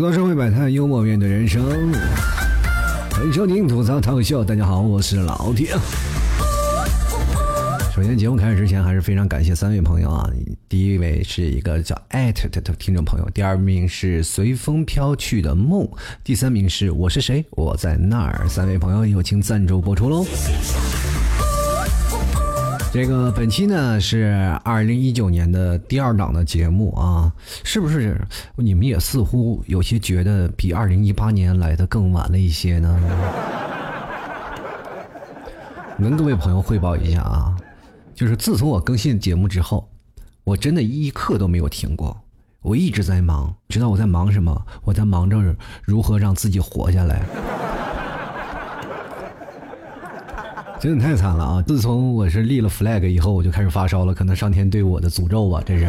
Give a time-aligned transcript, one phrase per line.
[0.00, 1.62] 吐槽社会百态，幽默面对人生。
[3.10, 5.76] 欢迎收听吐槽涛秀，大家好，我是老铁。
[7.94, 10.26] 首先，节目开始之前，还是非常感谢三位朋友啊。
[10.70, 15.86] 第一位是一个叫艾特的听众朋友，第二名是随风飘去的梦，
[16.24, 18.48] 第三名是我是谁，我在那儿。
[18.48, 20.24] 三位朋友友请赞助播出喽。
[22.92, 27.32] 这个本期呢是二零一九年的第二档的节目啊，
[27.62, 28.20] 是不是
[28.56, 33.00] 你们也似乎有些觉得比二零一八年来的更晚了一些呢？
[36.00, 37.56] 跟各位朋友汇报一下啊，
[38.12, 39.88] 就是自从我更新节目之后，
[40.42, 42.20] 我真的一刻都没有停过，
[42.60, 44.66] 我一直在忙，知道我在忙什么？
[44.82, 45.36] 我在忙着
[45.84, 47.22] 如何让自己活下来。
[50.80, 51.62] 真的太惨了啊！
[51.66, 55.86] 自从我是立了 flag 以后，我就开始发烧了，可能上天对我的诅咒吧，这是。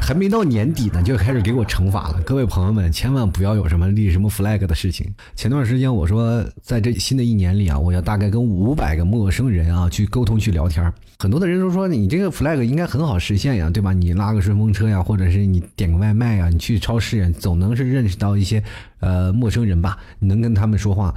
[0.00, 2.20] 还没到年底呢，就开始给我惩罚了。
[2.24, 5.12] 各位朋友们，千万不要有什么立什么 flag 的事情。
[5.34, 10.90] 前段时间我说，在这新的一年里啊，我要大概跟五百个陌生人啊去沟通、去聊天。
[11.18, 13.92] 很多的人都说，你这个 flag 应该很好实现呀，对吧？
[13.92, 18.62] 你拉个顺风车呀，或者是你点个外卖呀，你去超市，总能是认识到一些
[19.00, 19.98] 呃陌生人吧？
[20.20, 21.12] 你能跟他们说话。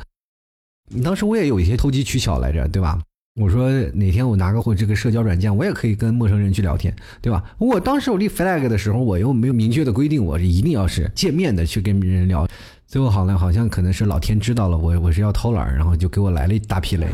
[0.94, 3.00] 你当时我也有一些投机取巧来着，对吧？
[3.40, 7.42] 我说哪天我拿个或这个社交软件，我也可以跟陌生人去聊天，对吧？
[7.58, 12.46] 我当时我立 flag 的时候，我又没有明确的规定，我是一定要是见面的去跟别人聊。
[12.88, 17.08] 最后好了，好像可能是老天知道了我我是要偷懒，然后就给我来了一大批雷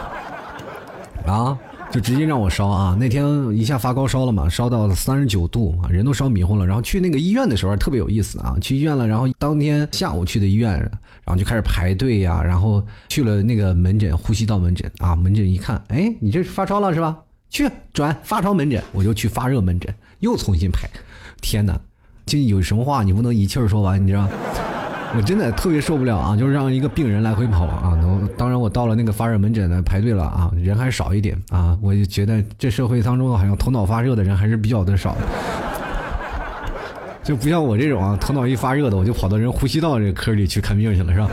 [1.24, 1.58] 啊！
[1.94, 2.96] 就直接让我烧啊！
[2.98, 3.24] 那天
[3.56, 6.66] 一下发高烧了嘛，烧到了三十九度啊，人都烧迷糊了。
[6.66, 17.16] 然后去那个医院的时候特别有意思啊，去医院了，然后当天下午去的医院，然后就开始排队呀，然后去了那个门诊，呼吸道门诊啊，门诊一看，哎，你这发烧了是吧？
[17.48, 20.90] 去转发烧门诊，我就去发热门诊，又重新排。
[21.40, 21.80] 天哪，
[22.26, 24.28] 就有什么话你不能一气儿说完，你知道？
[25.16, 26.36] 我真的特别受不了啊！
[26.36, 27.96] 就是让一个病人来回跑啊！
[28.36, 31.78] 当然，我到了那个发热门诊呢，排队了啊，人还少一点啊！
[31.80, 35.16] 我就觉得这社会当中好像头脑发热的人还是比较的少，
[37.22, 41.30] 就不像我这种啊，头脑一发热的，我就跑到人呼吸道这个科里去看病去了，是吧？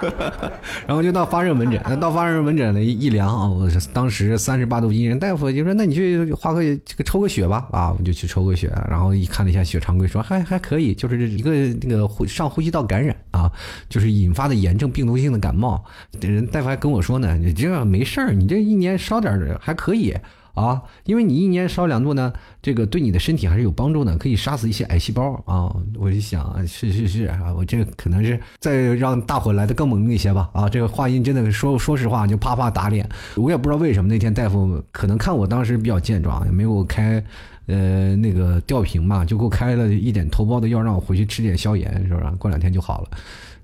[0.86, 11.50] 然后就到发热门诊，那到发热门诊呢一量啊，我当时三十八度一，人大夫就说：“那你去花个这个抽个血吧。”啊，我就去抽个血，然后一看了一下血常规，说还还可以，就是一个
[11.82, 13.50] 那个呼上呼吸道感染啊，
[13.88, 15.84] 就是引发的炎症病毒性的感冒。
[16.20, 20.14] 人大夫还跟我说呢：“你这没事儿，你这一年烧点还可以。”
[20.58, 25.72] 啊，因为你一年烧两度呢，这个对你的身体还是有帮助的，可以杀死一些癌细胞啊。
[25.96, 30.50] 我就想啊，是是是啊，我这个可能是再让大伙来的更猛一些吧。
[30.52, 33.08] 啊，这个话音真的说说实话就啪啪打脸。
[33.36, 37.22] 我也不知道为什么那天大夫可能看我当时比较健壮，也没有开
[37.66, 42.30] 呃那个吊瓶嘛，就给我开了一点头孢的药，让我回去吃点消炎，是不是？
[42.32, 43.10] 过两天就好了。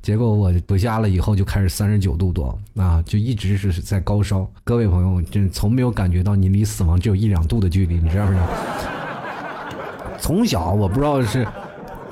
[0.04, 4.46] 结果我回家了以后就开始三十九度多啊，就一直是在高烧。
[4.62, 8.46] 各位朋友，真从没有感觉到你离死亡只有一两度的距离，你知道不知道？
[10.20, 11.48] 从小我不知道是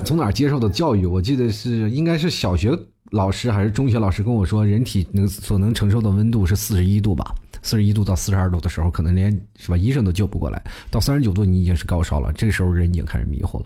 [0.03, 2.75] 从哪接受的教育，我记得是应该是小学
[3.11, 7.35] 老师还是中学老师跟我说，人体能所能承受的温度是四十一度吧？
[7.61, 10.59] 四十一度到四十二度的时候，可能连是吧医生都救不过来。
[10.89, 13.65] 到三十九度，你已经是高烧了，这时候人已经开始迷糊了。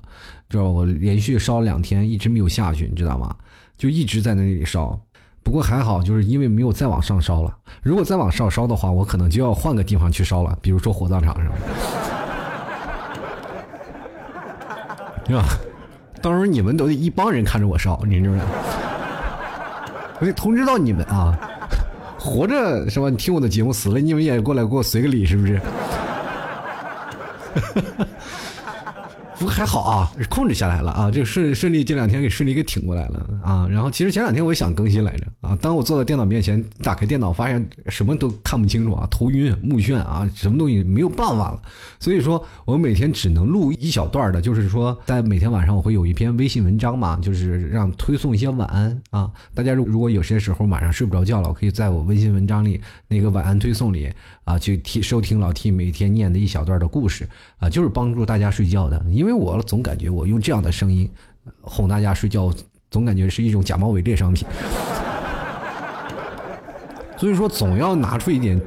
[0.50, 3.34] 知道我连续烧了两天，一直没有下去，你知道吗？
[3.78, 5.00] 就一直在那里烧，
[5.44, 7.56] 不过还好，就是因为没有再往上烧了。
[7.84, 11.46] 如果再往上烧的话，我可能就要换个地方去烧了，比如说火葬场上，
[15.28, 15.44] 是吧？
[16.22, 18.46] 到时候你们都得一帮人看着我烧，你知不知道？
[20.20, 21.38] 我得通知到你们啊！
[22.18, 23.08] 活着是吧？
[23.10, 25.62] 你听我的节目，死了你们也过来给我随个礼，是不是？
[29.40, 33.68] 不过还好啊，控制下来了啊，这个顺顺利这两天给顺利给挺过来了啊。
[33.70, 41.62] 然后其实前两天我也想更新来着啊，当我坐在电脑面前，打开电脑发现什么都看不清楚啊，头晕目眩啊，什么东西没有办法了。
[42.00, 49.30] 所以说我每天只能录一小段的，就是说在每天晚上我会有一篇微信文章嘛，就是让推送一些晚安啊。
[49.54, 54.12] 大家如如果有些时候晚上睡不着觉了，我可以在我微信文章里那个晚安推送里
[54.46, 57.30] 啊，去听收听老 T 每天念的一小段的故事
[57.60, 59.27] 啊，就是帮助大家睡觉的，因为。
[59.28, 61.10] 因为我总感觉我用这样的声音
[61.60, 62.50] 哄大家睡觉，
[62.90, 64.48] 总感觉是一种假冒伪劣商品，
[67.18, 68.58] 所以说总要拿出一点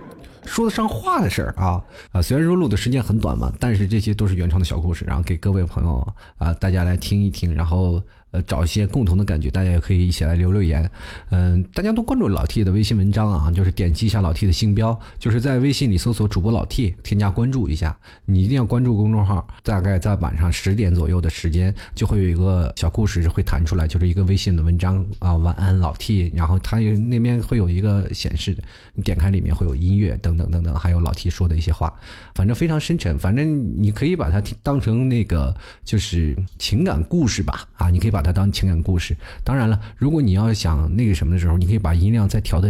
[0.45, 2.21] 说得上话的事儿啊啊！
[2.21, 10.89] 虽然说录的时间很短嘛，但是这些都是原创的小故事，然后给各位朋友啊大家来听一听，然后呃，找一些共同的感觉，大家也可以一起来留留言。
[11.31, 17.99] 嗯，大家都关注老 T 的微信文章啊，就是点击一下老 T 的星标，就是在微信里搜索主播老 T，添加关注一下。
[18.27, 26.31] 你一定要关注公众号，大概在晚上十点左右的时间，就会有一个小故事会弹出来，就是一个微信的文章啊，晚安老 T。
[26.33, 28.57] 然后它有那边会有一个显示，
[28.95, 31.93] 你点开里面会有音乐等等等等，还有老 T 说的一些话，
[32.37, 33.19] 反正非常深沉。
[33.19, 35.53] 反正你可以把它当成那个
[35.85, 38.20] 就是情感故事吧，啊，你可以把。
[38.21, 39.17] 把它当情感故事。
[39.43, 42.69] 当然了，如果你要想那个什么的时候，你可以把音量再调的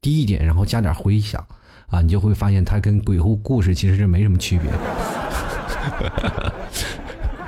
[0.00, 1.46] 低一点，然后加点回响
[1.88, 4.70] 啊，你就会发现它跟鬼故故事其实是没什么区别。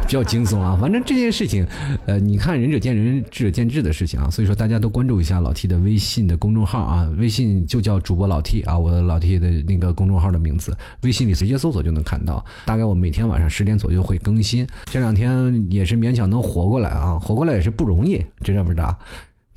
[0.09, 1.67] 比较惊悚啊，反正这件事情，
[2.07, 12.43] 呃，你看仁者见仁，智者见智的事情啊，所以说大家都关注一下老 T 的微信的公众号啊，微信就叫主播老 T 啊，我的老 T 的那个公众号的名字，微信里直接搜索就能看到。
[12.65, 18.99] 大概我每天晚上十点左右会更新，这两天也是勉强能活过来啊，活过来也是不容易，知道不知道？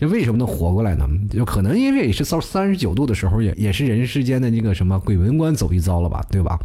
[0.01, 1.07] 这为什么能活过来呢？
[1.29, 6.57] 就可能因为也是到三十九度的时候，也也是人世间的那个什么鬼门关走一遭了吧，对吧？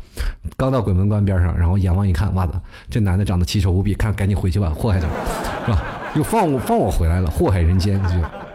[0.57, 5.07] 刚到鬼门关边上，然后阎王一看，哇的，这男的长得奇丑无比，看赶紧回去吧，祸害他，
[5.67, 5.85] 是吧？
[6.17, 8.46] 又放我放我回来了，祸害人间，就。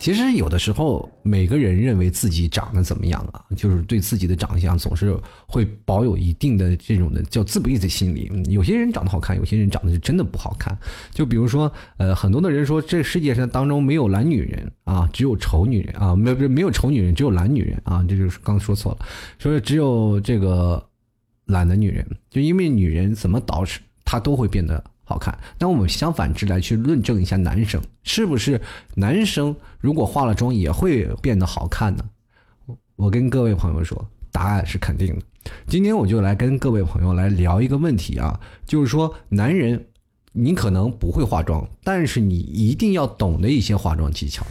[0.00, 5.14] 其实有的时候，每个人认为自己长得怎么样啊，就是对自己的长相总是
[5.46, 8.32] 会保有一定的这种的叫自卑的心理。
[8.48, 10.76] 有些人长得好看，有些人长得是真的不好看。
[11.12, 19.06] 就比如说，呃，很多的人说这世界上当中没有懒女人啊，只有丑女人啊，没不没有丑女人，只有懒女人啊，这就是刚说错了，
[19.38, 20.82] 说只有这个
[21.44, 24.82] 懒的女人，就因为女人怎么捯饬，她都会变得。
[25.10, 28.60] 好看，那我们相反之来去论证一下男生是不是
[28.94, 32.04] 男生如果化了妆也会变得好看呢？
[32.94, 35.50] 我跟各位朋友说，答案是肯定的。
[35.66, 39.84] 今天我就来跟各位朋友来聊一个问题啊，就是说男人，
[40.30, 44.46] 你可能不会化妆，但是你一定要懂得一些化妆技巧。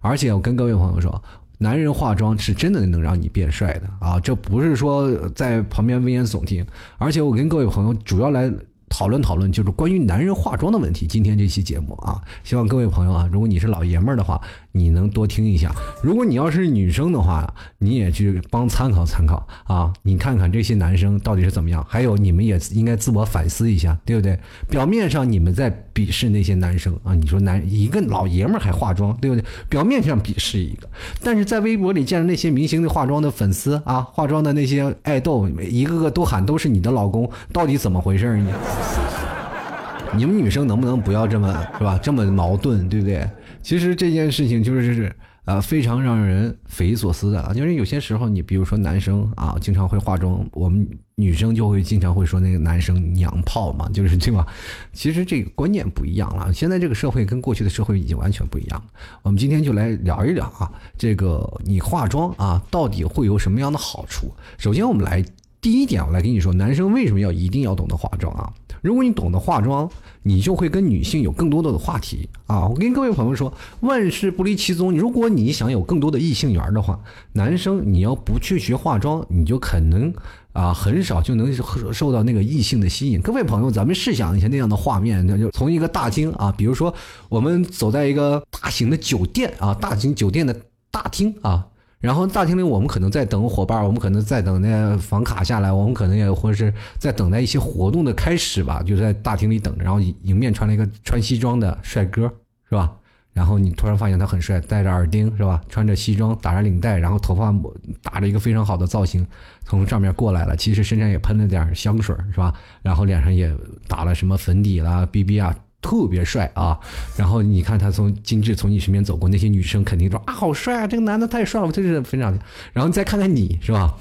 [0.00, 1.22] 而且我跟各位朋友说，
[1.58, 6.66] 男人化妆是真的能让你变帅的啊，这不是说在旁边危言耸听。
[6.98, 8.52] 而且我跟各位朋友主要来。
[8.90, 11.06] 讨论讨论就是关于男人化妆的问题。
[11.06, 14.38] 今天这期节目啊，希望各位朋友啊，如果你是老爷们儿的话，
[14.72, 15.70] 你能多听一下；
[16.02, 19.92] 如果你要是女生的话，你也去帮参考参考啊。
[20.02, 24.38] 你看看这些男生到底是怎么样，还有你们也应该自我反思一下，对不对？
[24.68, 29.44] 表面上你们在鄙视那些男生啊，你说男一个老爷们还化妆，对不对？
[29.68, 30.88] 表面上鄙视一个，
[31.22, 38.52] 但是在微博里见着那些明星的化妆的粉丝啊，化妆的那些爱豆，一个个都喊都是你的老公，到底怎么回事呢？
[40.16, 41.98] 你们女生能不能不要这么是吧？
[42.02, 43.28] 这么矛盾，对不对？
[43.62, 45.14] 其实这件事情就是
[45.44, 47.52] 呃非常让人匪夷所思的啊。
[47.52, 54.46] 就是有些时候，你比如说男生啊，经常会化妆，我们女生就会经常会说那个男生娘炮嘛，就是对吧？
[54.92, 56.52] 其实这个观念不一样了。
[56.52, 58.86] 现在这个社会跟过去的社会已经完全不一样了。
[59.22, 64.32] 我们今天就来聊一聊啊，这个你化妆啊，到底会有什么样的好处？
[64.58, 65.24] 首先，我们来
[65.60, 68.52] 第一点，我来跟你说，男生为什么要一定要懂得化妆啊？
[68.82, 69.88] 如果你懂得化妆，
[70.22, 72.66] 你就会跟女性有更多的话题啊！
[72.66, 74.92] 我跟各位朋友说，万事不离其宗。
[74.92, 76.98] 如果你想有更多的异性缘的话，
[77.32, 80.12] 男生你要不去学化妆，你就可能
[80.52, 81.52] 啊很少就能
[81.92, 83.20] 受到那个异性的吸引。
[83.20, 86.94] 各位朋友，咱们试想一下那样的画面，那就从一个大厅啊，比如说
[87.28, 90.54] 我们走在一个大型的酒店啊，大型酒店的
[90.90, 91.66] 大厅啊。
[92.00, 99.84] 然后大厅里，我们可能在等伙伴，我们可能在等那房卡下来，我们可能也或者是在等待一些活动的开始吧，就在大厅里等着。
[99.84, 102.22] 然后迎面穿了一个穿西装的帅哥，
[102.68, 102.90] 是吧？
[103.32, 105.60] 然后你突然发现他很帅，戴着耳钉，是吧？
[105.68, 107.54] 穿着西装，打着领带，然后头发
[108.02, 109.26] 打着一个非常好的造型，
[109.64, 110.56] 从上面过来了。
[110.56, 112.52] 其实身上也喷了点香水，是吧？
[112.82, 113.54] 然后脸上也
[113.86, 115.54] 打了什么粉底啦、BB 啊。
[115.82, 116.78] 特别帅啊！
[117.16, 120.86] 然后你看他从金志从你身边走过，那些女生肯定说啊，好帅啊！
[120.86, 122.38] 这个男的太帅了，就是非常。
[122.72, 123.94] 然后再看看你是吧，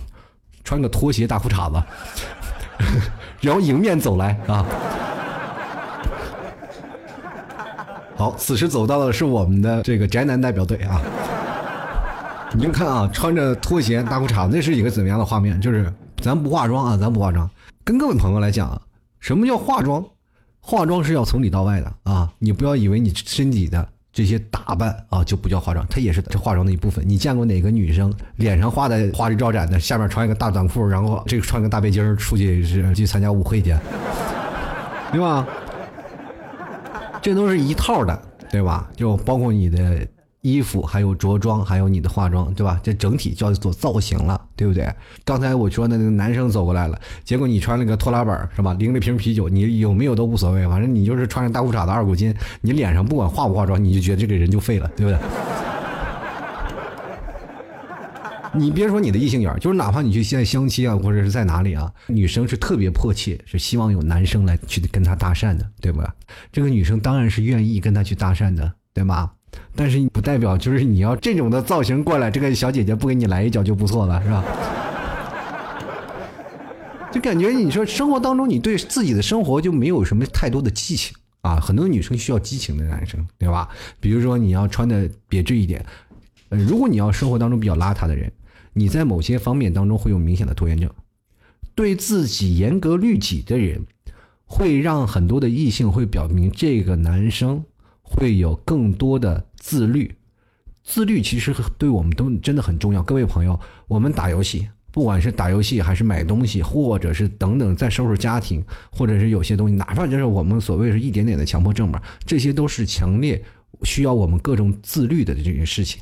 [0.63, 1.81] 穿个拖鞋大裤衩子，
[3.41, 4.65] 然后迎面走来啊。
[8.17, 11.01] 好，此时走到的是我们的这个宅男代表队啊。
[12.53, 15.61] 你就看啊，穿着拖鞋大裤衩子，那是一个怎么样的画面？
[15.61, 17.49] 就是咱不化妆啊，咱不化妆。
[17.85, 18.81] 跟各位朋友来讲啊，
[19.21, 20.03] 什么叫化妆？
[20.69, 22.31] 化妆是要从里到外的啊！
[22.37, 27.03] 你不要以为你身体的这些打扮啊就不叫化妆，它也是这化妆的一部分。
[27.07, 33.75] 你见过哪个女生脸上画的花枝招展的，下面穿一个大短裤，然后这个穿个大背心出去是去参加舞会去，
[35.11, 35.47] 对吧？
[37.19, 38.21] 这都是一套的，
[38.51, 38.87] 对吧？
[38.95, 40.07] 就包括你的
[40.41, 42.79] 衣服，还有着装，还有你的化妆，对吧？
[42.81, 44.89] 这整体叫做造型了，对不对？
[45.25, 48.73] 刚才我说的那个男生走过来了，结果你穿了个拖拉板，是吧？
[48.75, 55.19] 拎着瓶啤酒，你有没有都无所谓，反正你就是穿着大裤衩子二股筋，你脸上不管化不化妆，你就觉得这个人就废了，对不对？
[58.51, 66.15] 你别说你的异性缘，就是哪怕你去现在相亲啊，或者是在哪里啊，女生是特别迫切，是希望有男生来去跟她搭讪的，对吧？
[66.51, 69.29] 这个女生当然是愿意跟他去搭讪的，对吗？
[69.75, 74.43] 但是不代表就是你要这种的造型过来，这个小姐姐不给你来一脚就不错了，是吧？
[77.11, 81.59] 就感觉你说生活当中，你对自己的生活就没有什么太多的激情啊。
[81.59, 83.69] 很多女生需要激情的男生，对吧？
[83.99, 85.85] 比如说你要穿的别致一点，
[86.49, 88.31] 呃，如果你要生活当中比较邋遢的人。
[88.71, 90.89] 你在某些方面当中会有明显的拖延症，
[91.73, 93.83] 对自己严格律己的人，
[94.45, 97.65] 会让很多的异性会表明这个男生
[98.09, 100.13] 会有更多的自律。
[100.83, 103.03] 自律其实对我们都真的很重要。
[103.03, 113.39] 各位朋友，我们打游戏，不管是打游戏还是买东西，或者是等等在收拾家庭，或者是有些东西，哪怕就是我们所谓是一点点的强迫症吧，这些都是强烈
[113.83, 116.01] 需要我们各种自律的这件事情。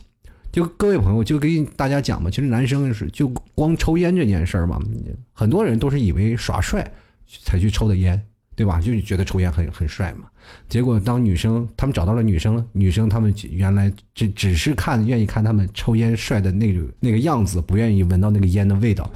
[0.50, 4.82] 就各位朋友，就跟大家讲嘛，其实男生是就光抽烟这件事儿嘛，
[5.34, 6.90] 很多人都是以为耍帅
[7.44, 8.26] 才去抽的烟，
[8.58, 8.82] 对吧？
[8.82, 10.28] 就觉得抽烟很很帅嘛。
[10.68, 19.10] 结果当女生他们找到了女生，女生他们原来只只是看愿意看他们抽烟帅的那个那个样子，不愿意闻到那个烟的味道，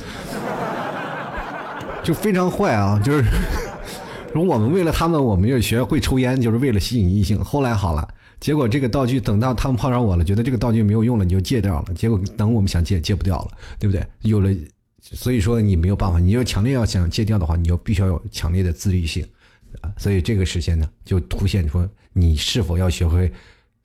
[2.04, 3.02] 就非常坏啊！
[3.04, 3.24] 就是
[4.32, 7.44] 说我们为了他们，我们要学会抽烟，就是为了吸引异性。
[7.44, 8.08] 后来好了。
[8.40, 11.94] 结果这个道具等到他们碰上我了，觉得这个道具没有用了，你就戒掉了。
[11.94, 14.04] 结果等我们想戒，戒不掉了，对不对？
[14.22, 14.50] 有了，
[15.12, 19.26] 所以说你没有办法，你要强烈要想戒掉的话，你要必须要有强烈的自律性
[19.82, 19.94] 啊。
[19.98, 23.32] 所以这个时间呢，就凸显出你是否要学会。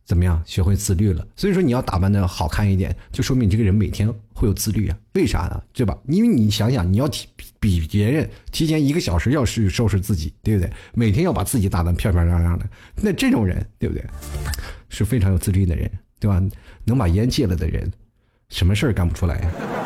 [0.05, 0.41] 怎么样？
[0.47, 4.97] 学会自律了，所以说你要打扮的好看一点，就说明你这个人每天会有自律啊？
[5.15, 5.61] 为啥呢？
[5.73, 5.99] 对吧？
[6.07, 7.27] 因为你想想，你要提
[7.59, 10.73] 比别人提前一个小时要去收拾自己，对不对？
[10.95, 12.65] 每天要把自己打扮漂漂亮亮的，
[13.03, 14.05] 那这种人，对不对？
[14.89, 15.91] 是非常有自律的人，
[16.21, 16.41] 对吧？
[16.85, 17.93] 能把烟戒了的人，
[18.49, 19.86] 什么事儿干不出来呀？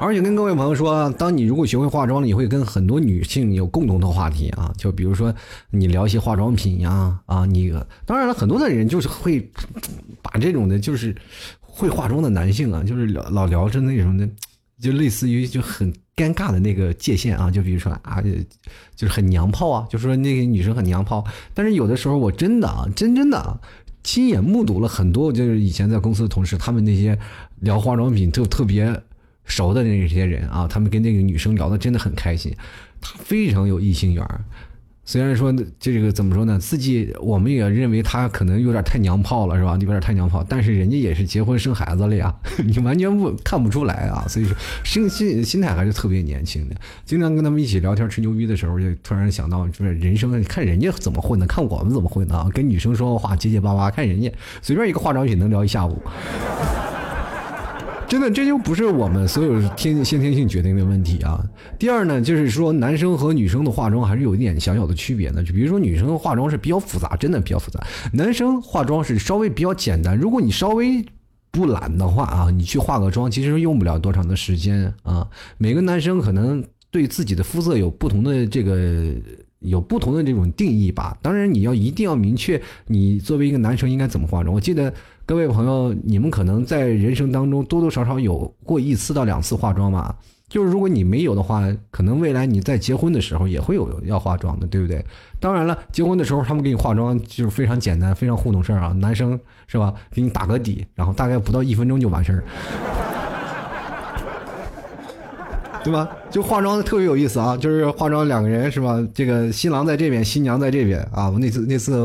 [0.00, 5.34] 而且跟各位朋友说，当你如果学会化妆了，你会跟很多女性有共同的话题啊，就比如说
[5.70, 7.72] 你聊一些化妆品呀，啊，你
[8.06, 9.50] 当然了，很多的人就是会
[10.22, 11.14] 把这种的，就是
[11.60, 14.28] 会化妆的男性啊，就是老老聊着那种的，
[14.80, 18.22] 就类似于就很尴尬的那个界限啊，就比如说啊，
[18.94, 23.60] 就是很娘炮啊，就说那个女生很娘炮，但是有的时候我真的啊，真真的
[24.04, 27.18] 亲眼目睹了很多，就是以前在公司的同事，他们那些
[27.60, 29.02] 聊化妆品就特别。
[29.48, 32.54] 熟的那些人啊，他们跟那个女生聊的真的很开心，
[33.00, 34.24] 他非常有异性缘
[35.04, 35.50] 虽然说
[35.80, 39.72] 这个怎么说呢，自己我们也认为他可能有点太娘炮了，是吧？
[39.80, 44.26] 有点太娘炮，但是人家也是结婚生孩子了呀， 你完全不看不出来啊。
[44.28, 46.76] 所以说，心心心态还是特别年轻的。
[47.06, 52.46] 经常跟他们一起聊天吹牛逼的时候，就突然想到，就是人生看人家怎么混的，看我们怎么混的啊。
[52.52, 56.02] 跟女生说话结结巴巴，看人家随便一个化妆品能聊一下午。
[58.08, 61.44] 真的，这就不是我们所有天先天性决定的问题啊。
[61.78, 65.44] 第二呢，就是说男生和女生的化妆还是有一点小小的区别的。
[65.44, 67.78] 就比如说女生化妆是比较复杂，真的比较复杂；
[68.14, 70.16] 男生化妆是稍微比较简单。
[70.16, 71.04] 如果你稍微
[71.50, 75.28] 不懒的话啊，你去化个妆，其实用不了多长的时间啊。
[75.58, 79.12] 每个男生可能对自己的肤色有不同的这个
[79.58, 81.14] 有不同的这种定义吧。
[81.20, 84.54] 当然，你要一定要明确你作为一个男生应该怎么化妆。
[84.54, 84.92] 我记得。
[85.28, 90.16] 各位朋友，你们可能在人生当中多多少少有过一次到两次化妆吧？
[90.48, 95.04] 就是如果你没有的话，可能未来你在结婚的时候也会有要化妆的，对不对？
[95.38, 99.92] 当然了，结婚的时候他们给你化妆就是非常简单、非常糊弄事儿啊，男生是吧？
[100.10, 102.42] 给你打个底，然后大概不到一分钟就完事儿。
[105.88, 106.06] 对吧？
[106.30, 109.02] 就化妆特别有意思啊，就是化妆两个人是吧？
[109.14, 111.30] 这个新郎在这边，新娘在这边啊。
[111.30, 111.98] 我那次那次，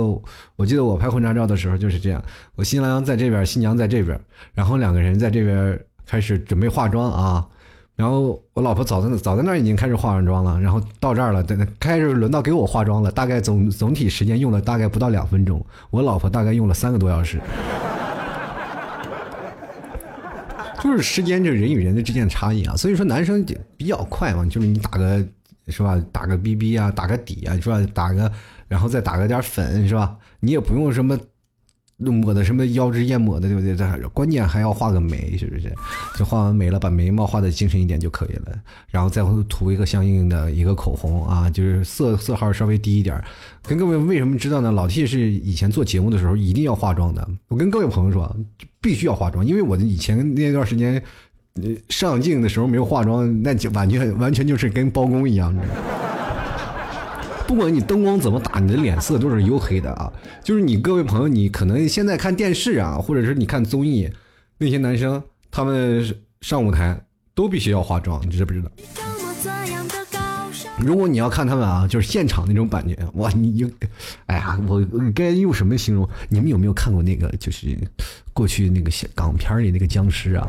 [0.55, 2.23] 我记得我拍婚纱照的时候就是这样，
[2.55, 4.17] 我新郎在这边，新娘在这边，
[4.53, 7.45] 然后两个人在这边开始准备化妆啊。
[7.95, 17.37] 然后我老婆早在早在那儿已经开始化完妆了，然后到这儿了，等开始轮到给我化妆了，大概总总体时间用了大概不到两分钟，我老婆大概用了三个多小时。
[20.83, 23.45] 就是时间，就是人与人的之间的差异啊，所以说男生
[23.77, 25.25] 比较快嘛，就是你打个
[25.69, 28.29] 是吧，打个 BB 啊，打个底啊，是吧，打个
[28.67, 31.17] 然后再打个点粉是吧，你也不用什么
[31.95, 33.73] 抹的什么腰脂艳抹的，对不对？
[33.73, 35.73] 这关键还要画个眉，是不是？
[36.17, 38.51] 就画完眉了，把眉毛画的精神一点就可以了，
[38.89, 43.23] 然后再涂一个相应的一个口红啊，就是色色号稍微低一点。
[43.61, 44.69] 跟各位为什么知道呢？
[44.69, 47.25] 老 T 是以前做节目的时候一定要化妆的。
[47.47, 48.35] 我跟各位朋友说，
[48.83, 51.01] 必须要化妆，因为我的以前那段时间，
[51.87, 55.55] 上镜的时候没有化妆，那就完全完全就是跟包公一样。
[57.47, 60.11] 不管你灯光怎么打，你的脸色都是黝黑的啊！
[60.43, 64.09] 就是你各位朋友，你可能现在看电视啊，或者是你看综艺，
[64.57, 66.03] 那些男生他们
[66.41, 66.99] 上舞台
[67.33, 68.69] 都必须要化妆，你知不知道？
[70.79, 73.29] 如果你要看他们啊，就是现场那种感觉，哇！
[73.31, 73.69] 你就，
[74.25, 76.09] 哎呀，我该用什么形容？
[76.29, 77.77] 你们有没有看过那个，就是
[78.33, 80.47] 过去那个港片里那个僵尸啊？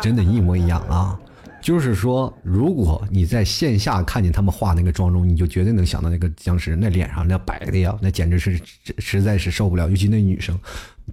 [0.00, 1.18] 真的，一模一样啊！
[1.62, 8.60] 就是说，如果你在线下看见他们化那个妆容，你就绝对能想到那个僵尸，那脸上那白的呀，那简直是
[8.98, 9.88] 实在是受不了。
[9.88, 10.56] 尤其那女生，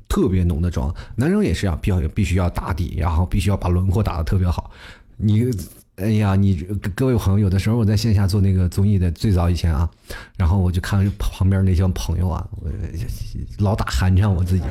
[0.07, 4.69] 特别浓的妆，男生也是啊，必要必须要打底，然后必须要把轮廓打的特别好。
[5.17, 5.50] 你，
[5.97, 6.55] 哎呀，你
[6.95, 9.89] 各位朋友，有的时候我在线下做那个综艺的最早以前啊，
[10.38, 12.69] 然后我就看旁边那些朋友啊，我
[13.59, 14.63] 老打寒颤，我自己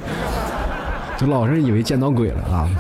[1.18, 2.70] 就老是以为见到鬼了啊。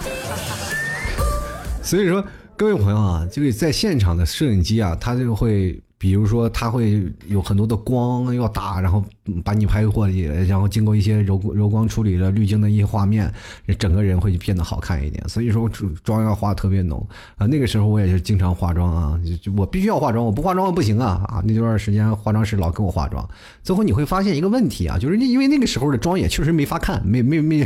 [1.82, 2.24] 所以说。
[2.54, 9.04] 各位朋友啊，这个在现场的摄影机啊，它就会，比如说，它会有很多的光要打，然后
[9.44, 13.32] 把你拍过去，然后经过一些柔柔光处理了滤镜的一些画面，
[13.78, 15.22] 整个人会变得好看一点。
[15.28, 15.70] 所以说，
[16.02, 17.06] 妆要化特别浓
[17.36, 17.46] 啊。
[17.46, 21.40] 那个时候我也是经常化妆啊，就我必须要化妆，我不化妆不行啊啊！
[21.46, 23.24] 那段时间化妆师老给我化妆，
[23.62, 27.64] 最后你会发现一个问题啊，就是因为那个时候的妆也确实没法看，没没没，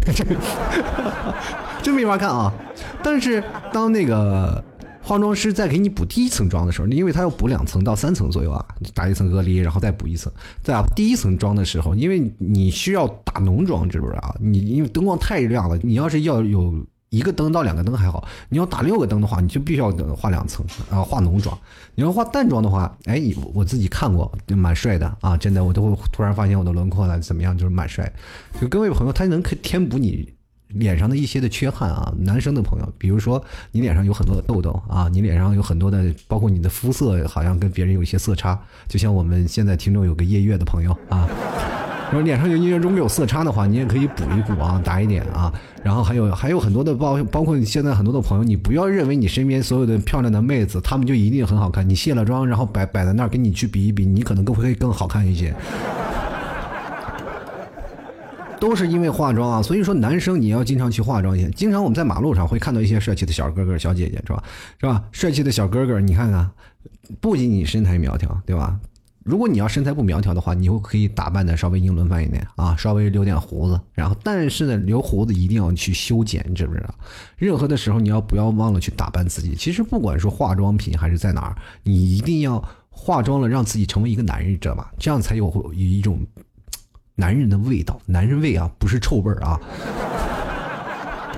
[1.82, 2.52] 真没法看啊。
[3.02, 4.62] 但是当那个。
[5.06, 10.32] 化妆师在给你补第一层妆的时候，因为他要补两层到三层左右啊，打一层隔离，然后再补一层。
[10.64, 14.34] 在啊第一层妆的时候，因为你需要打浓妆，知不知道啊？
[14.40, 16.74] 你因为灯光太亮了，你要是要有
[17.10, 21.56] 一个灯到两个灯还好，你要打六个灯的话，你就必须要画两层啊，画浓妆。
[21.94, 23.22] 你要画淡妆的话，哎，
[23.54, 28.12] 我自己看过，就蛮帅的啊，真的，我都会突然发现我的轮廓了怎么样，就是蛮帅。
[28.60, 30.34] 就各位朋友，他能可填补你。
[30.68, 38.58] 脸上的一些的缺憾啊，男生的朋友，比如说你脸上有很多的痘痘啊，你脸上有很多的，包括你的肤色好像跟别人有一些色差，
[38.88, 41.28] 就像我们现在听众有个夜月的朋友啊，
[42.10, 45.52] 如果脸上有印象中有色差的话，你也可以补一补啊，打一点啊，
[45.82, 55.54] 然后还有还有很多的包，包括现在很多的朋友，你不要认为你身边所有的漂亮的妹子，她们就一定很好看，你卸了妆然后摆摆在那儿跟你去比一比，你可能更会更好看一些。
[58.60, 61.48] 都是因为化妆啊，所以说男生你要经常去化妆去。
[61.50, 64.42] 经常我们在马路上会看到一些帅气的小哥哥、小姐姐，是吧？
[64.80, 65.04] 是吧？
[65.12, 66.50] 帅气的小哥哥，你看看，
[67.20, 68.78] 不仅仅身材苗条，对吧？
[69.24, 73.80] 如果你要身材不苗条的话，你就可以打扮的稍微英伦范一点啊，稍微留点胡子。
[73.92, 76.94] 然后，但是呢，留胡子一定要去修剪，你知不知道？
[77.36, 79.54] 任何的时候你要不要忘了去打扮自己？
[79.56, 84.92] 其实不管是化妆品还是在哪儿，你一定要化妆了，让自己成为一个男人，知道吧？
[84.96, 86.24] 这样才有有一种。
[87.18, 89.58] 男人的味道，男人味啊，不是臭味儿啊，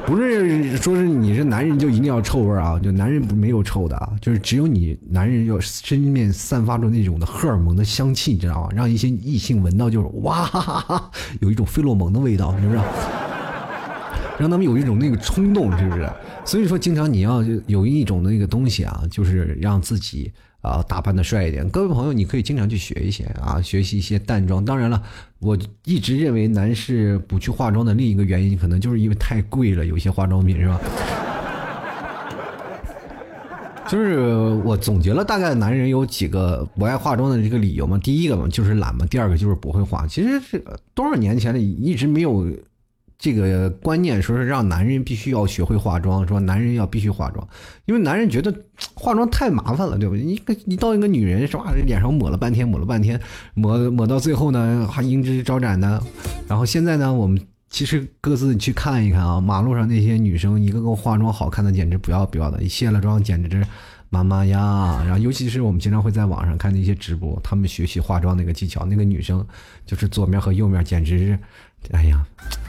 [0.05, 8.71] 不是说是你是男人就一定要臭味儿啊，就男人没有臭的啊，就是只有你男人要身面散发出那种的荷尔蒙的香气，你知道吗？
[8.75, 11.11] 让一些异性闻到就是哇，哈哈哈
[11.41, 12.81] 有一种费洛蒙的味道，是不是？
[14.37, 16.11] 让他们有一种那个冲动，是不是？
[16.45, 20.33] 所以说，经常你要有一种那个东西啊，就是让自己。
[20.61, 24.63] 啊，打扮的帅一点，各位朋友，你可以经常去学一些啊，学习一些淡妆。
[24.65, 25.01] 当然了，
[25.41, 30.81] 我一直认为男士不去化妆的另一个原因，可能就是因为太贵了，有些化妆品是吧？
[33.89, 34.19] 就是
[34.65, 37.97] 我总结了，大概男人有几个不爱化妆的这个理由嘛。
[37.99, 40.07] 第一个嘛就是懒嘛，第二个就是不会化。
[40.07, 42.47] 其实是多少年前的，一直没有。
[43.19, 47.47] 这个观念说是让男人必须要学会化妆，说男人要必须化妆，
[47.85, 48.55] 因为男人觉得
[48.95, 50.25] 化妆太麻烦了，对不对？
[50.25, 53.21] 你你到一个女人是吧，脸上抹了半天，抹了半天，
[53.55, 56.01] 抹抹到最后呢还英姿招展的。
[56.47, 63.67] 然后现在呢，我们其实各自你去看一看啊，马路上那些女生一个个化妆好看的简直不要不要的，卸了妆简直
[64.11, 65.03] 妈妈呀。
[65.05, 69.45] 然后尤其是我们经常会在网上看那些直播，他们学习化妆那个技巧，那个女生
[69.85, 71.39] 就是左面和右面简直是。
[71.93, 72.25] 哎呀，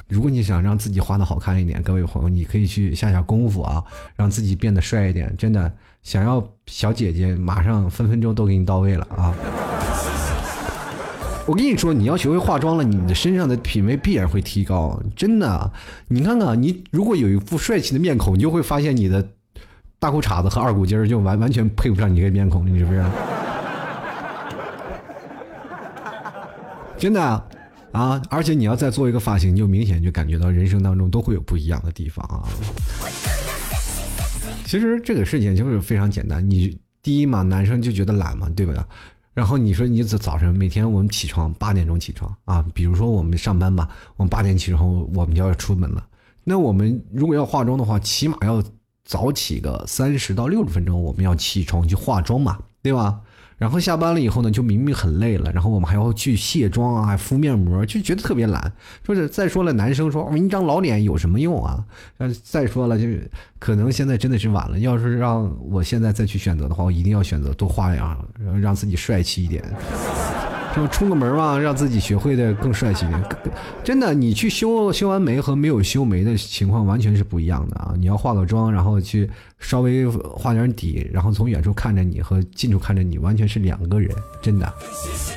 [0.08, 3.84] 如果你想让自己画的好看一点，各位朋友，你可以去下下功夫啊，
[4.16, 5.36] 让自己变得帅一点。
[5.38, 5.72] 真的，
[6.04, 9.34] 想要小姐姐，马上分分钟都给你到位了啊！
[11.46, 15.02] 我跟你说，你要学会化妆了，你的身上的品味必然会提高。
[15.16, 15.72] 真的，
[16.08, 19.28] 你看看，你如果有一副帅气的面孔，你就会发现你的
[20.00, 23.04] 大裤衩子和二股筋儿就完完全配不上你这个面孔，你是不是？
[26.98, 27.49] 真的。
[27.92, 28.22] 啊！
[28.30, 32.48] 而且你要再做一个发型，你就明显就感觉到人生当中都会有不一样的地方啊。
[34.66, 38.82] 其实这个事情就是非常简单，你第一嘛，男生就觉得懒嘛，对不对？
[39.34, 46.06] 然后你说你早早晨每天我们起床八点钟起床啊，比如说我们上班吧，我们八点起床，我们就要出门了。
[46.44, 48.62] 那我们如果要化妆的话，起码要
[49.06, 53.20] 早起个三十到六十分钟，我们要起床去化妆嘛，对吧？
[53.60, 58.72] 然后下班了以后呢，就明明很累了，然后我们还要去卸妆啊，敷面膜，就觉得特别懒。
[59.06, 61.86] 说是再说了，男生说我们一张老脸有什么用啊？
[62.42, 64.80] 再说了，就是可能现在真的是晚了。
[64.80, 68.26] 要是让我现在再去选择的话，我一定要选择多花样，
[68.62, 69.62] 让自己帅气一点。
[70.76, 73.06] 就出个门嘛，让自己学会的更帅气。
[73.84, 77.94] 真的，你去修修完眉和没有修眉的情况完全是不一样的啊！
[77.98, 79.30] 你要化个妆，然后去
[79.60, 84.10] 稍微画点底，然后从远处看着你和近处看着你完全是两个人。
[84.42, 84.72] 真的，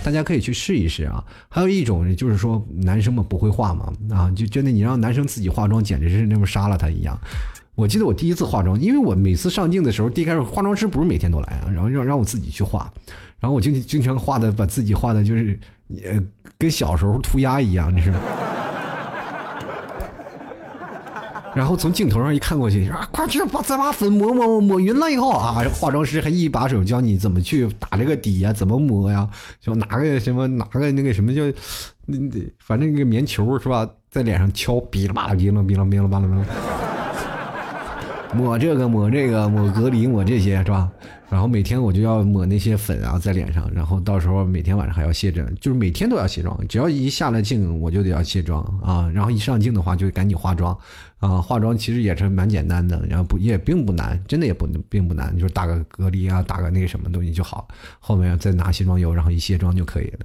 [0.05, 1.25] 大家可以去试一试啊！
[1.49, 7.19] 还有一种就是说，男生们不会化嘛啊，就真的你让男生自己化妆，简直是那么杀了他一样。
[7.75, 12.93] 我记得我第一次化妆，因为我每次上镜的时候，第一开始化妆师不是每天都来啊，然后让让我自己去化。
[13.43, 15.59] 然后我就经常画的，把自己画的就是，
[16.05, 16.23] 呃，
[16.57, 18.19] 跟小时候涂鸦一样，你知道。
[21.53, 29.29] 然后从镜头上一看过去，啊，快去把再把粉抹抹抹匀了以后啊，化妆师还一把手教你怎么去打这个底呀，怎么抹呀，
[29.61, 31.43] 就拿个什么拿个那个什么叫，
[32.07, 32.17] 那
[32.61, 36.29] 反正那个棉球是吧，在脸上敲，哔啦吧啦，哔啦哔啦哔啦吧啦，
[38.35, 40.89] 抹这个抹这个抹隔离抹这些是吧？
[41.33, 46.55] 然后每天我就要抹那些粉啊在脸上，然后到时候每天晚上还要卸妆，就是每天都要卸妆。
[46.69, 49.11] 只要一下了镜，我就得要卸妆啊。
[49.15, 50.79] 然后一上镜的话，就赶紧化妆
[51.21, 51.41] 啊。
[51.41, 57.67] 化妆其实也是蛮简单的，然后不也并不难，真的也不并不难，就是打个隔离啊，打个那个什么东西就好。
[57.99, 60.19] 后面再拿卸妆油，然后一卸妆就可以了。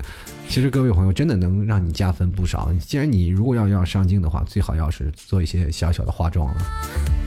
[0.50, 2.70] 其实各位朋友真的能让你加分不少。
[2.82, 7.27] 既然你如果要要上镜的话，最好要是做一些小小的化妆了。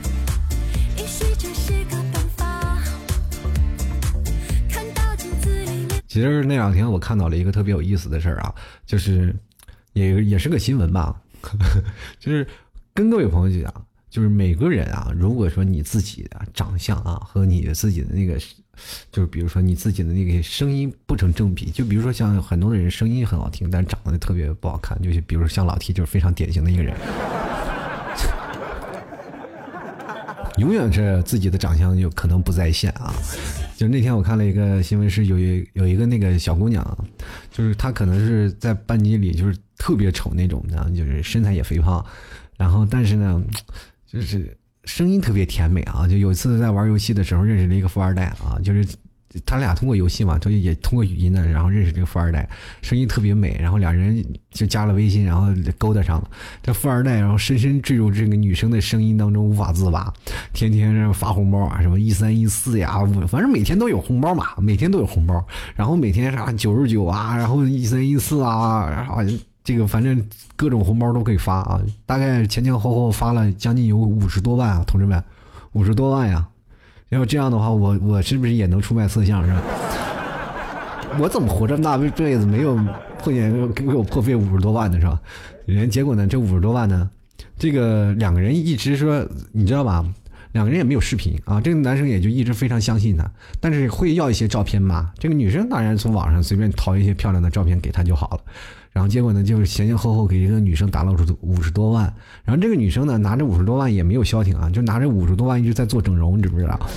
[6.11, 8.53] 其实那两天我看到了一个特别有意思的事儿啊，
[8.85, 9.33] 就是
[9.93, 11.15] 也也是个新闻吧，
[12.19, 12.45] 就是
[12.93, 13.73] 跟各位朋友讲，
[14.09, 18.37] 就是每个人啊，如果说你自己的长相啊和你自己的那个，
[19.09, 26.93] 就是比如说你自己的那个声音不成正比，就比如说像很多的人声音很好听，但长得特别不好看，就是比如说像老 T 就是非常典型的一个人，
[30.59, 33.13] 永远是自己的长相有可能不在线啊。
[33.81, 36.85] 就那天我看了一个新闻，是有一有一个那个小姑娘，
[37.49, 42.05] 就是她可能是在班级里就是特别丑那种的，就是身材也肥胖，
[42.57, 43.43] 然后但是呢，
[44.05, 46.07] 就是声音特别甜美啊。
[46.07, 48.85] 就有一次在玩游戏的时候认识了一个富二代啊，就是。
[49.45, 52.47] 他俩通过游戏嘛，他也通过语音呢，然后认识这个富二代，
[52.81, 56.29] 声音特别美，然后两人就加了微信，然后勾搭上了。
[56.61, 60.13] 这富二代然后深深坠入这个女生的声音当中无法自拔，
[60.53, 69.17] 天天发红包啊，什么一三一四呀，反正每天都有红包嘛，每天都有红包，然后每天啥九十九啊，然后一三一四啊，然后
[69.63, 70.21] 这个反正
[70.55, 75.23] 各种红包都可以发啊，大概前前后后发了将近有五十多万啊，同志们，
[75.71, 76.47] 五十多万呀。
[77.17, 79.61] 要这样的话，我我是不是也能出卖色相是吧？
[81.19, 82.75] 我怎么活这么大辈子没有
[83.19, 85.19] 碰见给我破费五十多万的是吧？
[85.65, 87.09] 人结果呢，这五十多万呢，
[87.59, 90.05] 这个两个人一直说，你知道吧？
[90.53, 93.25] 两个人也没有视频啊，这个男生也就一直非常相信他，
[93.59, 95.11] 但是会要一些照片吗？
[95.17, 98.39] 这个女生当然从网上随便淘一些漂亮的照片给他就好了。
[98.91, 106.77] 然后结果呢，就是前前后后给这个女生打捞出五十多万，然后这个女生呢拿着五十多万也没有消停啊，就拿着五十多万一直在做整容，你知不知道？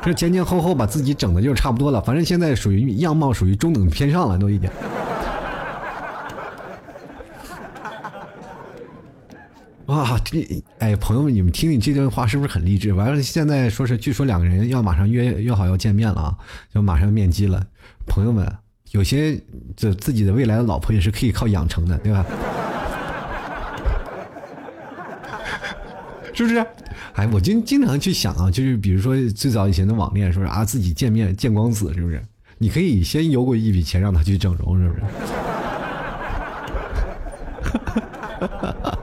[0.00, 4.70] 这前前后后把自己整的就差不多了，反正现在属于样貌属于中等偏上了都已经。
[9.88, 12.92] 哇，这哎，朋友们，你们听听这段话是不是很励志？
[12.92, 16.36] 完了，现在说是据说两个人要马上约约好要见面了啊，
[16.72, 17.66] 就马上面基了，
[18.06, 18.46] 朋友们。
[18.92, 19.38] 有些
[19.76, 22.24] 这自己的未来的老婆也是可以靠养成的，对吧？
[26.34, 26.64] 是不是？
[27.14, 32.22] 哎，我经经常去想啊，就是比如说最早以前的网恋，说是啊自己见面见光死，是不是？
[32.58, 35.02] 你可以先邮过一笔钱让他去整容，是不是？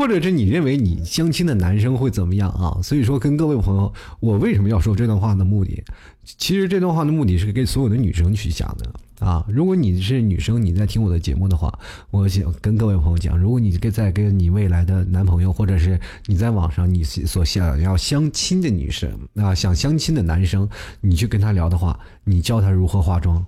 [0.00, 2.80] 或者是你认为你相亲的男生会怎么样啊？
[2.82, 5.84] 所以说，跟各位朋友，我为什么要说这段话的目的？
[6.24, 9.44] 其实这段话的目的是给所有的女生去讲的啊！
[9.46, 11.70] 如果你是女生，你在听我的节目的话，
[12.10, 20.66] 我想跟各位朋友讲，如果你跟在跟你未来的男朋友，或者是你在网上你所想要相亲的女生啊，想相亲的男生，
[21.02, 23.44] 你去跟他聊的话，你教他如何化妆。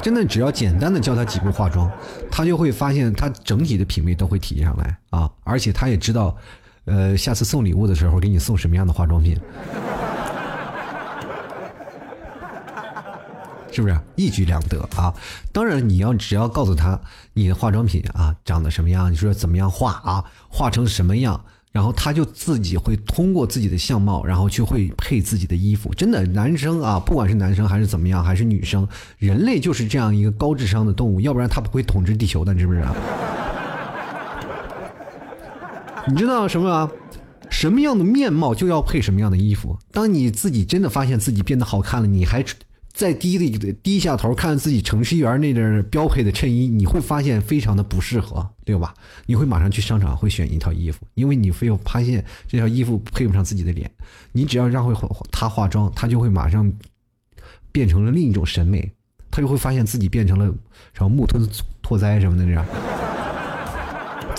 [0.00, 1.90] 真的，只要简单的教他几步化妆，
[2.30, 5.30] 他就会发现他整体的品味都会提上来啊！
[5.44, 6.34] 而且他也知道，
[6.86, 9.38] 呃，下次送礼物的时候给你送什么样的化妆品，
[13.70, 15.12] 是不是一举两得啊？
[15.52, 16.98] 当然，你要只要告诉他
[17.34, 21.44] 你的化妆品啊长得什么样，你说怎么样画啊，画成什么样。
[21.78, 25.94] 然后他就自己会通过自己的相貌，然后去会配自己的衣服。
[25.94, 28.84] 真的，男生啊，不管是男生还是怎么样，还是女生，
[29.18, 32.84] 人类就是这样一个高智商的动物，要不然他不会统治地球的，是不是？
[36.08, 36.90] 你知道什么？
[37.48, 39.78] 什么样的面貌就要配什么样的衣服。
[39.92, 42.44] 当你自己真的发现自己变得好看了，你还。
[42.98, 48.92] 再低的低下头看自己程序员那件标配的衬衣，你会发现非常的不适合，对吧？
[49.24, 53.88] 你会马上去商场会选一套衣服，因为你非要发现这条衣服配不上自己的脸。
[54.32, 54.92] 你只要让会
[55.30, 56.72] 他化妆，他就会马上
[57.70, 58.90] 变成了另一种审美，
[59.30, 60.52] 他就会发现自己变成了
[60.92, 61.48] 什么木村
[61.80, 62.66] 拓哉什么的这样。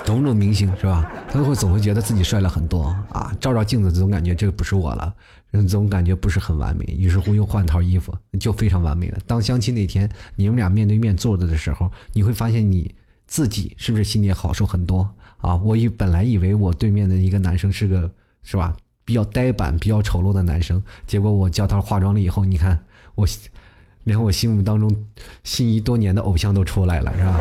[0.03, 1.09] 种种明星是吧？
[1.31, 3.33] 他会总会觉得自己帅了很多啊！
[3.39, 5.13] 照照镜子总感觉这个不是我了，
[5.51, 6.85] 人总感觉不是很完美。
[6.97, 9.17] 于是乎又换套衣服，就非常完美了。
[9.25, 12.93] 当相亲那天你们俩面对面坐着的时候，你会发现你
[13.27, 15.55] 自己是不是心里好受很多啊？
[15.55, 18.11] 我以本来以为我对面的一个男生是个
[18.43, 22.79] 是吧比较呆板、比较丑陋的男生，结果我教他化妆了以后，你看
[23.15, 23.27] 我
[24.03, 25.05] 连我心目当中
[25.43, 27.39] 心仪多年的偶像都出来了，是吧？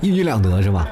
[0.00, 0.88] 一举两得是吧？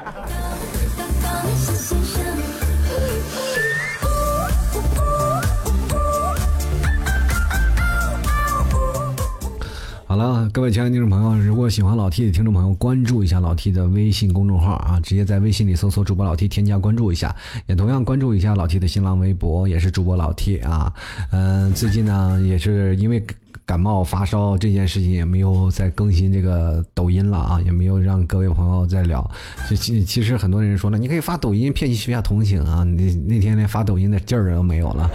[10.19, 17.35] 了，各位亲爱的听众朋友，如果喜欢老 T 的听众朋友，关注一下老 T 的微信公众号啊，直接在微信里搜索主播老 T，添加关注一下，
[17.67, 20.93] 也同样关注一下老 T 的新浪微博，也是主播老 T 啊。
[21.31, 23.25] 嗯，最近呢，也是因为。
[23.65, 29.31] 感冒发烧这件事情也没有再更新这个抖音了啊，也没有让各位朋友再聊。
[29.77, 35.11] 其其实很多人说了，你可以发抖音骗取一下同情啊，那那天连发抖音的劲儿都没有了。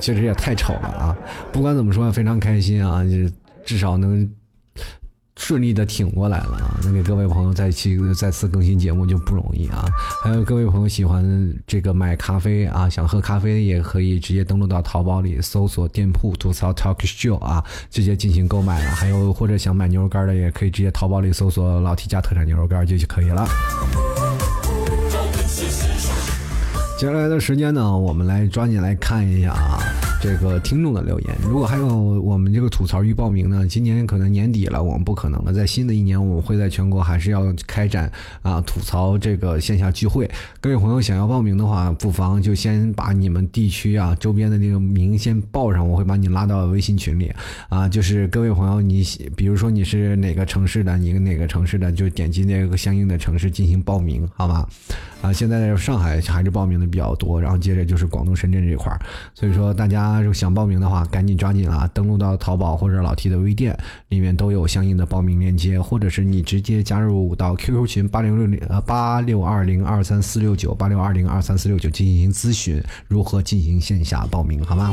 [0.00, 1.16] 确实也太丑了啊！
[1.52, 3.10] 不管怎么说，非常开心啊，就
[3.64, 4.28] 至少能。
[5.36, 6.78] 顺利的挺过来了啊！
[6.84, 9.84] 能给各位朋友再期再次更新节目就不容易啊！
[10.22, 18.90] 还有各位朋友喜欢这个买咖啡啊，想喝咖啡也可以直接登录到淘宝里搜索店铺吐槽 talk show 啊，直接进行购买了。
[18.92, 23.44] 还有或者想买牛肉干的，也可以直接淘宝里搜索老 T 家特产牛肉干就就可以了。
[27.04, 30.13] 接下来的时间呢，我们来抓紧来看一下啊。
[30.24, 33.66] 这个听众的留言，如果还有我们这个吐槽预报名呢？
[33.68, 35.52] 今年可能年底了，我们不可能了。
[35.52, 38.10] 在新的一年，我们会在全国还是要开展
[38.40, 40.26] 啊吐槽这个线下聚会。
[40.62, 47.30] 各位朋友想要报名的话，不妨就先把你们地区啊周边的那个名先报上，我会把你拉到微信群里
[47.68, 47.86] 啊。
[47.86, 49.06] 就是各位朋友，你
[49.36, 54.66] 比如说你是哪个城市的，你哪个城市的，就点击那个相应的城市进行报名，好吗？
[55.20, 58.98] 啊，现在上海还是报名的比较多，然后接着就是广东、深圳这块儿，
[59.34, 60.13] 所以说大家。
[60.20, 61.88] 那想报名的话，赶紧抓紧啊！
[61.92, 63.76] 登录到淘宝或者老 T 的微店，
[64.08, 74.92] 里面都有相应的报名链接，或者是你直接加入到 QQ 群八零六零呃八六二零二三四六九八六二零二三四六九进行咨询如何进行线下报名，好吗？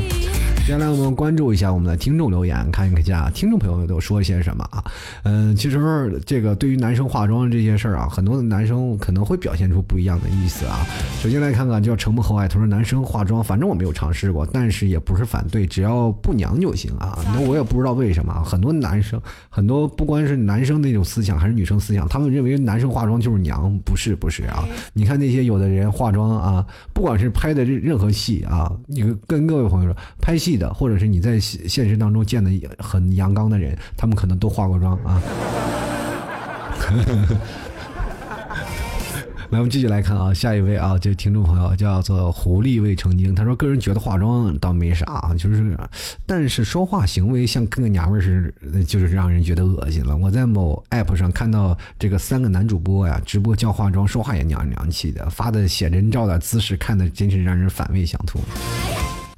[0.66, 4.84] 接下来我们关注一下我们的听众留言，看一下听众朋友都说些什么啊？
[5.24, 10.86] 嗯，其实这个对于男生化妆这些事儿啊，很多的男生可能会表现出不一样的意思啊。
[11.20, 15.16] 首先来看看叫沉默厚爱，他说男生化妆，反正我没有尝试过，但是也不。
[15.16, 17.16] 是反对，只要不娘就行啊。
[17.32, 24.64] 那我也不知道为什么，很多男生，很多不光是男生那种思想，还是女生思想，他们认为男生化妆就是娘，不是不是啊。
[24.94, 35.22] 你看那些有的人化妆啊，不管是拍的任任何戏啊，你跟各位朋友说，拍戏的，或者是你在现实当中见的很阳刚的人，他们可能都化过妆啊。
[39.52, 45.78] 来，我们继续来看啊，下一位啊，这听众朋友叫做狐狸未成精，他说个人觉得化妆倒没啥，就是，
[46.24, 50.16] 但是说话行为像跟个娘们儿似的，就是让人觉得恶心了。
[50.16, 58.40] 我在某 app 上看到这个三个男主播呀，直播教化妆，说话也娘娘气的，发的写真照的姿势看的真是让人反胃想吐。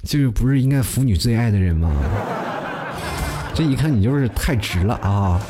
[0.03, 1.93] 这个不是应该腐女最爱的人吗？
[3.53, 5.41] 这一看你就是太直了啊！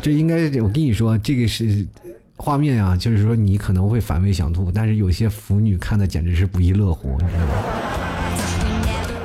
[0.00, 1.86] 这应该我跟你说，这个是。
[2.36, 7.52] 画面啊，就是说你可能会反胃想吐，但是有些腐女看的简直是不亦乐乎，你知道吗？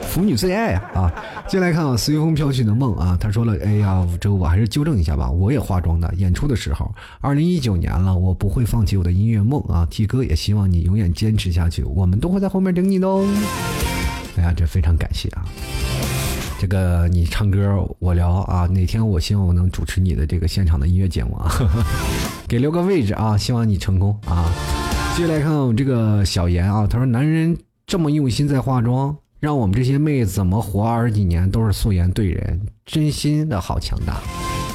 [0.03, 1.01] 腐女最爱啊！
[1.01, 1.13] 啊，
[1.47, 6.91] 接来看啊，随风飘去的梦啊，他说了，哎呀，这我还是纠正一下吧，我也化妆的，演出的时候，
[7.21, 13.23] 二零一九年了，我不会放弃我的音乐梦啊，T 哥也希望你永远坚持下去，我们都会在后面等你的哦。
[14.37, 15.45] 哎呀，这非常感谢啊！
[16.59, 21.49] 这个你唱歌我聊啊，哪天我希望我能主持你的这个现场的音乐节目啊，
[22.49, 24.51] 给留个位置啊，希望你成功啊。
[25.15, 34.19] 接下来看看我们这个小严啊，他说男人这么用心在化妆，让我们这些妹子怎么活二十几年都是素颜对人，真心的好强大。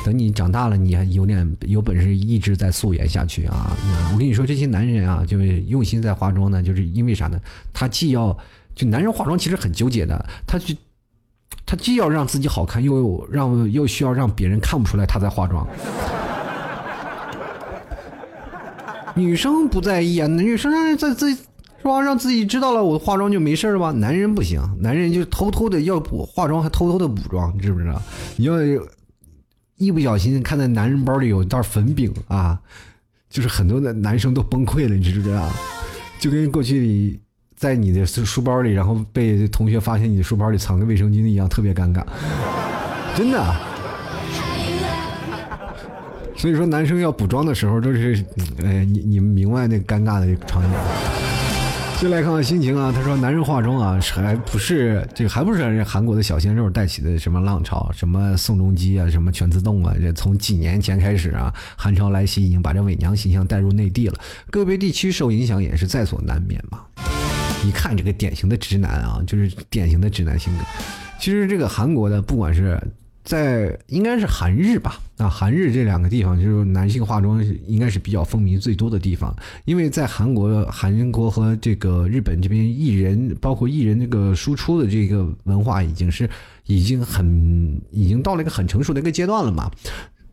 [0.07, 3.77] 等你长大了，你还有点有本事一直在素颜下去啊！
[4.11, 7.39] 我跟你说，这些男人啊，就是用心在化妆呢，就是因为啥呢？
[7.75, 8.35] 他既要
[8.75, 10.75] 就男人化妆其实很纠结的，他去。
[11.75, 15.67] 他既要让自己好看，又让又需要让别人看不出来他在化妆。
[19.17, 21.43] 女生不在意啊，女生让在自己
[21.79, 22.01] 是吧？
[22.01, 23.91] 让自己知道了我化妆就没事了吧？
[23.91, 28.01] 男人不行，男人就偷偷的要补化妆，还偷偷的补妆，你知不知道？
[28.37, 28.55] 你要
[29.77, 32.57] 一不小心看到男人包里有一袋粉饼啊，
[33.29, 35.51] 就是很多的男生都崩溃了，你知不知道？
[36.21, 37.21] 就跟过去。
[37.57, 42.03] 在你的书包里，然后被同学发现你的书包里藏个卫生巾一样，特别尴尬，
[43.17, 43.57] 真的。
[46.37, 48.23] 所以说，男生要补妆的时候都是，
[48.63, 50.71] 哎，你你们明白那尴尬的场景。
[52.01, 64.19] 就来看看心情啊，他说男人化妆啊，还不是这个，还不是韩国的小鲜肉带起的什么浪潮，什么宋仲基啊，什么全自动啊，这从几年前开始啊，韩潮来袭，已经把这伪娘形象带入内地了，
[64.51, 66.81] 个别地区受影响也是在所难免嘛。
[67.67, 70.65] 一看这个典型的直男啊，就是典型的直男性格。
[71.19, 72.81] 其实这个韩国的，不管是
[73.23, 79.35] 在应该是韩日吧，啊韩日这两个地方，就是男性化妆应该是比较风靡最多的地方。
[79.65, 86.29] 因为在韩国、韩国和这个日本这边艺人，包括艺人这个输出的这个文化，已经是
[86.67, 89.71] 已经很已经到了一个很成熟的一个阶段了嘛。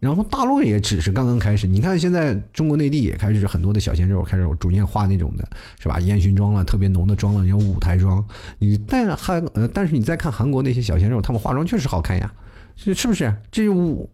[0.02, 5.48] 然后大陆也只是刚刚开始，你看现在中国内地也开始很多的小鲜肉开始逐渐化那种的，
[5.80, 6.00] 是吧？
[6.00, 8.26] 烟熏妆了，特别浓的妆了，有舞台妆。
[8.58, 12.34] 你但韩呃，但是你再看韩国那些小鲜肉，他们化妆确实好看呀，
[12.76, 13.32] 是是不是？
[13.52, 14.10] 这舞，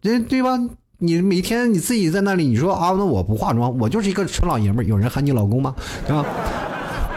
[0.00, 0.56] 这对吧？
[0.98, 5.74] 你每天你自己在那里，你说啊，那我不化妆，我就是一个纯老爷们儿，有人喊你老公吗？
[6.06, 6.24] 对吧？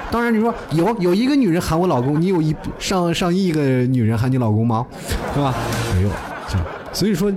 [0.10, 4.88] 当然你说有有一个女人喊我老公，你有一上上亿个女人喊你老公吗？
[5.36, 5.53] 对吧？
[5.93, 6.10] 没有，
[6.91, 7.32] 所以说。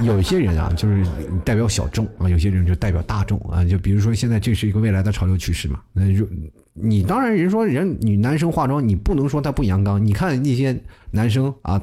[0.00, 1.06] 有些人啊，就是
[1.44, 3.64] 代表小众啊；有些人就代表大众啊。
[3.64, 5.80] 就比如说，现在这是一个未来的潮流趋势嘛。
[5.92, 6.26] 那如
[6.72, 10.04] 你当然人说人女男生化妆，你不能说他不阳刚。
[10.04, 10.76] 你看那些
[11.10, 11.80] 男生啊，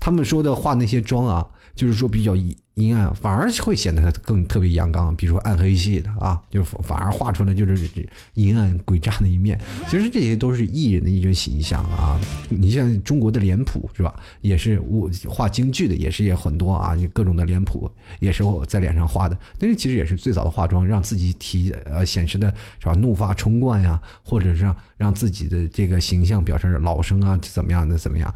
[0.00, 2.34] 他们说的化那些妆啊，就是说比较
[2.74, 7.88] 阴暗反而会显得他更特别阳刚，比如说暗黑系的啊，就反而画出来就是
[8.34, 9.60] 阴暗诡诈的一面。
[9.88, 12.18] 其实这些都是艺人的一种形象啊。
[12.48, 19.36] 你像中国的脸谱是吧，也是我画京剧的，也是也很多啊，各种的脸谱也是我在脸上画的。
[19.58, 28.32] 但是其实也是最早的化妆，让自己体呃显示的是吧，怒发冲冠呀，或者是让让自己的这个形象表示老生啊，怎么样的怎么样。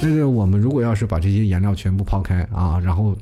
[0.00, 3.16] 那个我们如果要是把这些颜料全部抛开啊，然后。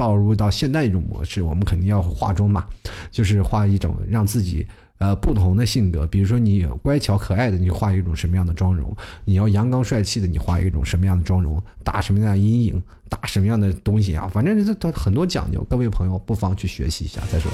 [0.00, 2.64] 导入到现在一种模式，我们肯定要化妆嘛，
[3.10, 8.88] 就是画一种让自己呃不同的性格，比如说你乖巧可爱的，你画一种什么样的妆容；
[9.26, 17.52] 你要阳刚帅气的，你画一种什么样的妆容，打什么样的阴影，打什么样的东西啊，反正这都很多讲究，各位朋友不妨去学习一下再说。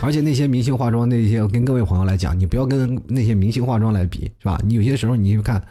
[0.00, 4.58] 而且那些明星化妆那些，跟各位朋友来讲，你不要跟那些明星化妆来比，是吧？
[4.64, 5.62] 你有些时候你去看。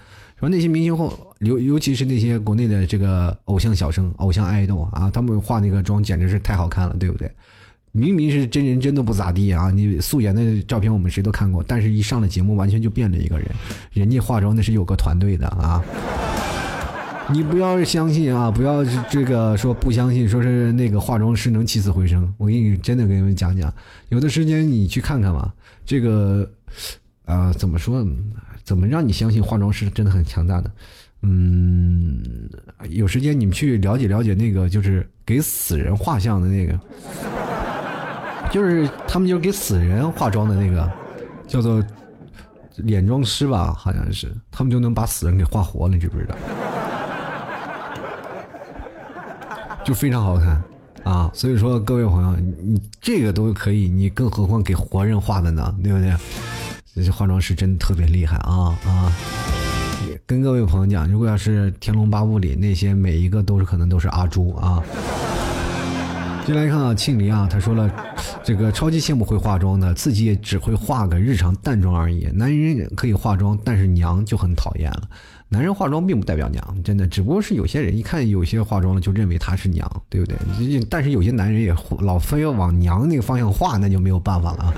[0.42, 7.32] 说那些明星后，尤尤其是那些国内的这个偶像小生、偶像爱豆啊，他们化那个妆简直是太好看了，对不对？
[7.92, 13.48] 明明是真人真的不咋地啊，你素颜的照片我们谁都看过，但是一上了节目完全就变了一个人。
[13.92, 15.84] 人家化妆那是有个团队的啊，
[17.32, 22.34] 你不要相信啊，不要这个说不相信，说是那个化妆师能起死回生。
[22.40, 23.72] 我给你真的给你们讲讲，
[24.10, 25.54] 有的时间你去看看吧，
[25.86, 26.50] 这个
[27.26, 28.04] 啊怎么说？
[28.64, 30.72] 怎么让你相信化妆师真的很强大的？
[31.24, 32.50] 嗯，
[32.90, 36.80] 有时间你们去了解了解那个，就是给死人画像的那个，
[38.52, 40.92] 就是他们就是给死人化妆的那个，
[41.48, 41.84] 叫做
[42.78, 46.36] 脸妆师吧，好像是，他们就能把死人给画活了，你知不知道？
[49.84, 50.62] 就非常好看
[51.04, 51.30] 啊！
[51.34, 55.76] 所以说，各位朋友，你这个都可以，你更何况给活人画的呢？
[55.84, 56.14] 对不对？
[56.94, 59.16] 这些化妆师真的特别厉害啊啊！
[60.26, 64.84] 跟各位朋友讲，如果要是《天龙八部》里那些每一个都是可能都是阿朱啊。
[66.46, 67.90] 进来看啊，庆黎啊，他说了，
[68.44, 72.28] 这个超级羡慕会化妆的，自己也只会化个日常淡妆而已。
[72.34, 75.04] 男人可以化妆，但是娘就很讨厌了。
[75.48, 80.38] 男人化妆并不代表娘，真的，只不过是有些人一看有些化妆了就认为他是娘，对不对？
[80.90, 84.74] 但是有些男人也老非要往娘那个方向化，那就没有办法了。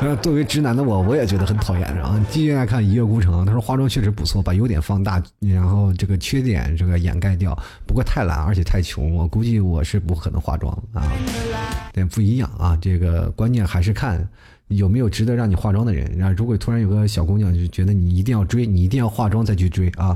[0.00, 1.96] 呃，作为直男的我，我也觉得很讨厌。
[1.96, 7.56] 然后继续来看《一月孤城》，他说化妆确实不错，把优点放大，然后这个缺点这个掩盖掉。
[7.86, 11.10] 不过太懒，而且太穷，我估计我是不可能化妆啊。
[11.92, 14.28] 对，不一样啊，这个关键还是看
[14.68, 16.12] 有没有值得让你化妆的人。
[16.18, 20.14] 然后如果突然有个小姑娘就觉得你一定要追，你一定要化妆再去追啊。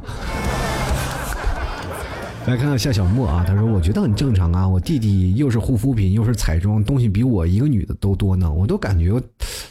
[2.48, 9.20] 来看看夏小莫啊，他说我觉得很正常啊，我弟弟又是护肤品又是彩妆，东西比我一个女的都多呢，我都感觉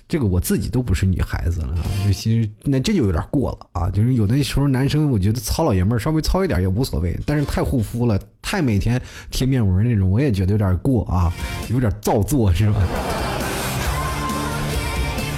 [0.07, 1.75] 这个我自己都不是女孩子了，
[2.05, 9.01] 就其实那这就有点过了啊，就是有的时候男生我觉得糙老爷们儿稍微糙一点也无所谓，但是太护肤了，太每天
[9.31, 11.33] 贴面膜那种，我也觉得有点过啊，
[11.71, 12.79] 有点造作是吧？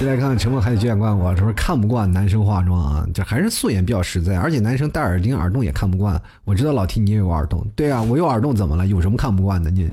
[0.00, 6.20] 再来看看陈梦还得九眼怪我，说看不惯男生化妆啊，这还是素颜比较实在，而且男生戴耳钉、耳洞也看不惯。
[6.44, 8.86] 我知道老提你也有耳洞，对啊，我有耳洞怎么了？
[8.86, 9.70] 有什么看不惯的？
[9.70, 9.90] 你，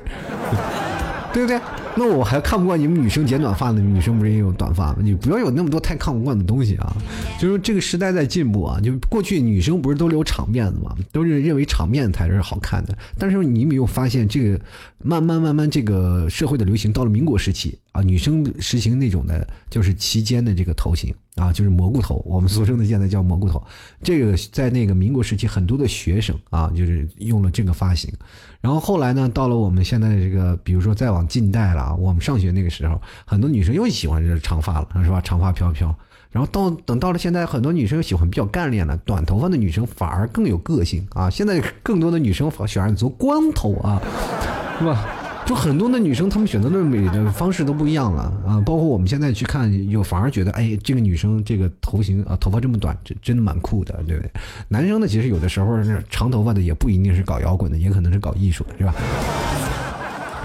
[1.33, 1.59] 对不对？
[1.97, 4.99] 那我还看不惯你们女生剪短发的，女生不是也有短发吗？
[5.01, 6.95] 你不要有那么多太看不惯的东西啊！
[7.37, 10.95] 就是这个时代在进步啊，就过去女生不是都留长辫子吗？
[11.11, 12.97] 都是认为长辫子才是好看的。
[13.17, 14.57] 但是你没有发现，这个
[15.03, 23.59] 慢慢慢慢，这个社会的流行到了民国时期啊，女生实行那种的，就是齐肩的这个头型啊，就是蘑菇头，我们 俗称的现在叫蘑菇头。
[24.03, 28.13] 这个在那个民国时期，很多的学生啊，就是用了这个发型。
[28.61, 35.19] 然后后来呢，到了我们现在这个，比如说再往近代了，我们上学那个时候，很多女生又喜欢这长发了，是吧？
[35.19, 35.95] 长发飘飘。
[36.29, 41.31] 然后到等到了现在，很多女生又喜欢比较干练了，短头发的女生反而更有个性啊。
[41.31, 43.99] 现在更多的女生喜欢做光头啊，
[44.77, 45.03] 是吧？
[45.47, 48.61] 就很多的女生，她们选择的美的方式都不一样了啊！
[48.65, 54.29] 包括我们现在去看，有反而觉得，哎，这个女生这个头型啊，头发这么短，真真的蛮酷的，对不对？
[54.67, 58.93] 男生呢，其实有的时候那长头发的，也不一定是搞摇滚的，也可能是搞艺术的，是吧？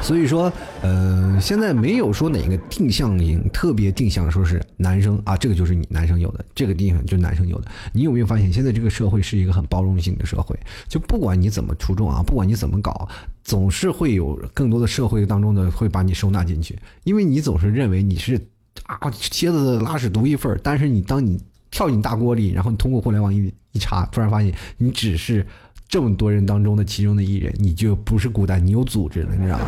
[0.03, 7.71] 所以说，呃，现在没有说哪个定向型特别定向说是男生啊，这个就是你男生有的，这个地方就是男生有的。
[7.93, 10.59] 你有没有发现，现在这个社会是一个很包容性的社会？
[10.89, 13.09] 就不管你怎么出众啊，不管你怎么搞，
[13.45, 18.41] 总是会有更多的社会当中的会把你收纳进去，因为你总是认为你是
[18.87, 21.41] 啊蝎子拉屎独一份儿，但是你当你
[21.71, 25.47] 跳进大锅里，然后你通过互联网一一查，突然发现你只是。
[25.93, 29.65] 这么多人当中的其中的一人，你就不是孤单，你有组织了，你知道吗？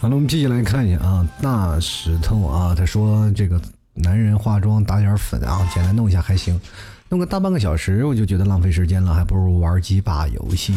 [0.00, 3.62] 好了，我们继续来看一下啊，大石头啊，他说这个
[3.94, 6.60] 男人化妆打点粉啊，简单弄一下还行，
[7.08, 10.74] 弄个大半个小时我就觉得浪费时间了，还不如玩几把游戏。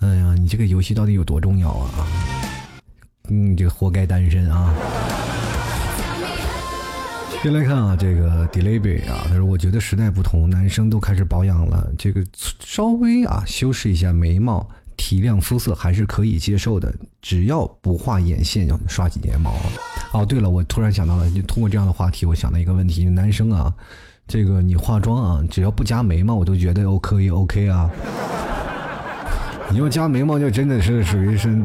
[0.00, 2.06] 哎呀，你这个游戏到底有多重要啊？
[3.30, 4.74] 嗯，这个活该单身啊。
[7.40, 12.20] 先来看啊，这个 Delivery 啊，他说：“我觉得时代不同，男生都开始保养了，这个
[12.58, 19.54] 稍微啊修饰一下眉毛，提亮肤色还是可以接受的，只要不画眼线，刷几睫毛。”
[20.12, 23.72] 哦，对了，我突然想到了，就通过这样的话题，我想到一个问题：男生啊，
[24.26, 27.88] 这个你化妆啊，只要不加眉毛，我都觉得 OK OK 啊。
[29.70, 31.64] 你要加眉毛，就真的是属于是。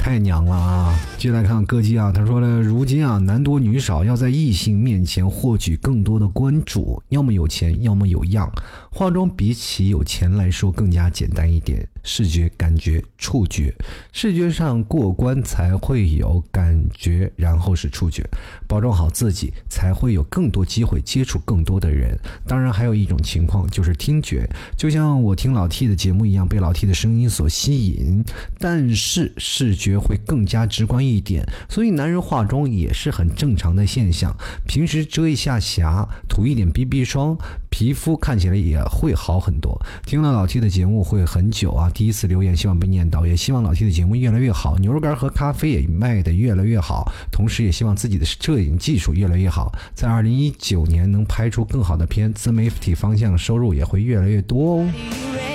[0.00, 0.98] 太娘了啊！
[1.18, 8.50] 接下来看歌姬啊，他说呢，如今啊，男多女少，要在异性面前获取更多的关注，要么有钱，要么有样。
[8.90, 13.74] 化妆比起有钱来说更加简单一点，视觉、感觉、触觉，
[14.10, 18.26] 视觉上过关才会有感觉，然后是触觉，
[18.66, 22.18] 包装好自己才会有更多机会接触更多的人。
[22.46, 24.48] 当然，还有一种情况就是听觉，
[24.78, 28.24] 就像我听老 T 的节目一样，被老 T 的声音所吸引。
[28.58, 34.36] 但是视觉会更加直观一点，所以男人化妆也是很正常的现象。
[34.66, 37.38] 平时遮一下瑕，涂一点 BB 霜，
[37.70, 38.80] 皮肤看起来也。
[38.90, 39.80] 会好很多。
[40.04, 55.49] 听了老 T 的节目会很久啊，第一次留言希望被念到，也希望老 T 的节目越来越好，牛肉干和咖啡也卖得越来越好，同时也希望自己的摄影技术越来越好，在二零一九年能拍出更好的片，自媒体方向收入也会越来越多哦。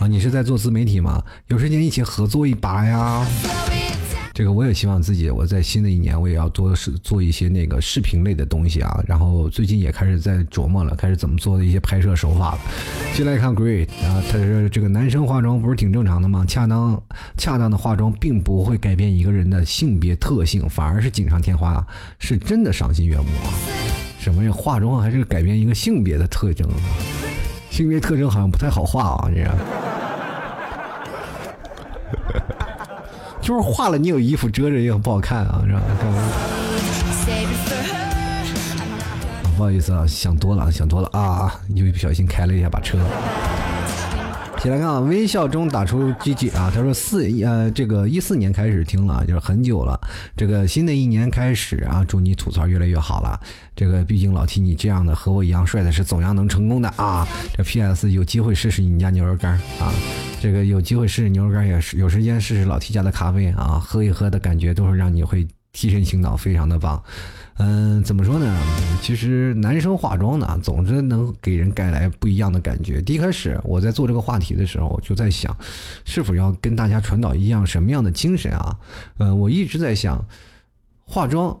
[0.00, 1.22] 啊，你是在做自媒体吗？
[1.48, 3.26] 有时间一起合作一把呀。
[4.32, 9.00] 这个我也希望自己，我在新的一年我也要多是做一些那个视频类的东西啊。
[9.06, 12.58] 然后最近也开始在琢磨了，开始怎么做的一些拍摄手法了。
[13.12, 16.44] 先来看 Great 啊，他说这个男生化妆不是挺正常的吗？
[16.48, 17.00] 恰当
[17.36, 21.86] 恰当的化妆并不会改变一个人的性别特性，反而是锦上添花，
[22.18, 23.54] 是真的赏心悦目啊。
[24.18, 24.50] 什么呀？
[24.50, 26.68] 化妆还是改变一个性别的特征？
[27.74, 29.44] 性别特征好像不太好画啊，这。
[33.40, 35.80] 就是画了，你有衣服遮着也很不好看啊，是吧？
[39.56, 41.52] 不好意思啊，想多了，想多了啊！
[41.74, 42.96] 又不小心开了一下把车。
[44.64, 50.00] 起来看啊，微笑中打出 GG 啊，他说四呃这个一四年开始听了，就是很久了。
[50.34, 53.38] 这个新的一年开始啊，祝你吐槽越来越好了。
[53.76, 57.28] 这个毕竟老 T 你这样的和我一样帅的是总样能成功的啊。
[57.54, 59.92] 这 PS 有机会试试你家牛肉干啊，
[60.40, 67.02] 这个有机会试试牛肉干也是有时间试试老 T 家的咖啡啊，喝一喝的感觉都是让你会提神醒脑，非常的棒。
[67.58, 68.52] 嗯，怎么说呢？
[69.00, 73.00] 其实男生化妆呢，总是能给人带来不一样的感觉。
[73.00, 75.56] 第一开始我在做这个话题的时候，就在想，
[76.04, 78.76] 是否要跟大家传导一样什么样的精神啊？
[79.18, 80.24] 嗯，我一直在想，
[81.04, 81.56] 化妆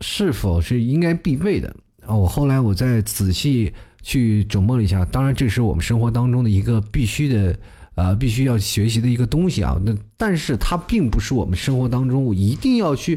[0.00, 1.72] 是否是应该必备的
[2.04, 2.12] 啊？
[2.12, 3.72] 我后来我再仔细
[4.02, 7.56] 去琢磨了一下，当然这是我们生活当中的一个必须的，
[7.94, 9.80] 呃，必须要学习的一个东西啊。
[9.84, 13.16] 那但是它并不是我们生活当中一定要去。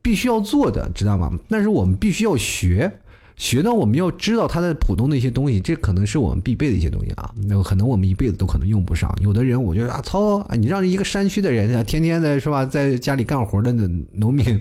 [0.00, 1.30] 必须要做的，知道吗？
[1.48, 2.90] 但是我们必须要学，
[3.36, 7.30] 学到我们要知道它的普通的一些东西，这可能是我们必备的一些东西啊。
[7.46, 9.14] 那可能我们一辈子都可能用不上。
[9.20, 13.72] 有的人，我觉得啊，操，你让一个山区的人啊，天天的是吧，在家里干活的
[14.12, 14.60] 农民，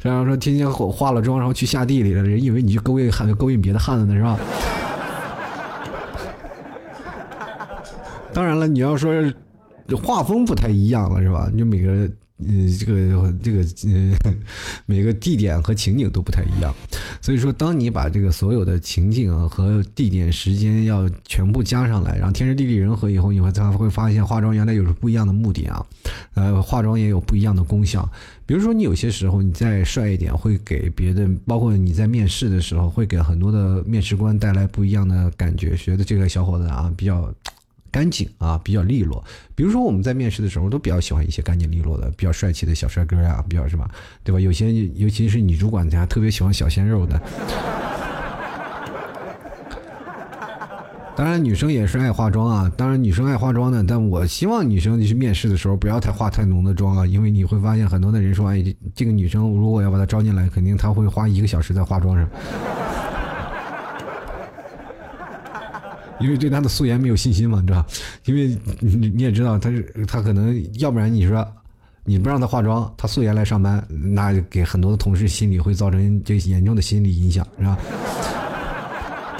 [0.00, 4.38] 然后说天天化了妆，然后去下地里了，人以为你去勾引汉，勾引别的汉子呢，是吧？
[8.32, 9.12] 当然了，你要说
[10.02, 11.50] 画风不太一样了，是吧？
[11.56, 12.08] 就每个。
[12.38, 14.34] 嗯，这个这个呃，
[14.86, 16.74] 每个地点和情景都不太一样，
[17.22, 25.86] 所以说，当你把这个所有的情境啊和地点、时间要全部加上来，然后天时地利人和以后，你会才会发现化妆原来有着不一样的目的啊，
[26.34, 28.10] 呃，化妆也有不一样的功效。
[28.44, 37.32] 比如说，你有些时候你再帅一点，会给别的，包括你在面试的时候，会给很多的面试官带来不一样的感觉，觉得这个小伙子啊比较。
[37.94, 39.22] 干净啊，比较利落。
[39.54, 43.88] 比如说我们在面试的时候，都比较喜欢一些干净利落的、比较帅气的小帅哥呀，比较什么？
[44.24, 44.40] 对吧？
[44.40, 47.22] 有些尤其是女主管家特别喜欢小鲜肉的。
[51.16, 52.72] 当然，女生也是爱化妆啊。
[52.76, 62.28] 当然，女生爱化妆的，但我希望女生去面试的时候不要太化太浓的妆啊，因为你会发现很多的人说，哎，这个女生如果要把她招进来，肯定她会花一个小时在化妆上。
[66.20, 67.84] 因为对他的素颜没有信心嘛，你知道
[68.24, 71.46] 因为你你也知道，他是他可能要不然你说
[72.04, 77.78] 你不让他化妆，他素颜来上班，那给很多的同事心里会造成这严重的心理影响，是吧？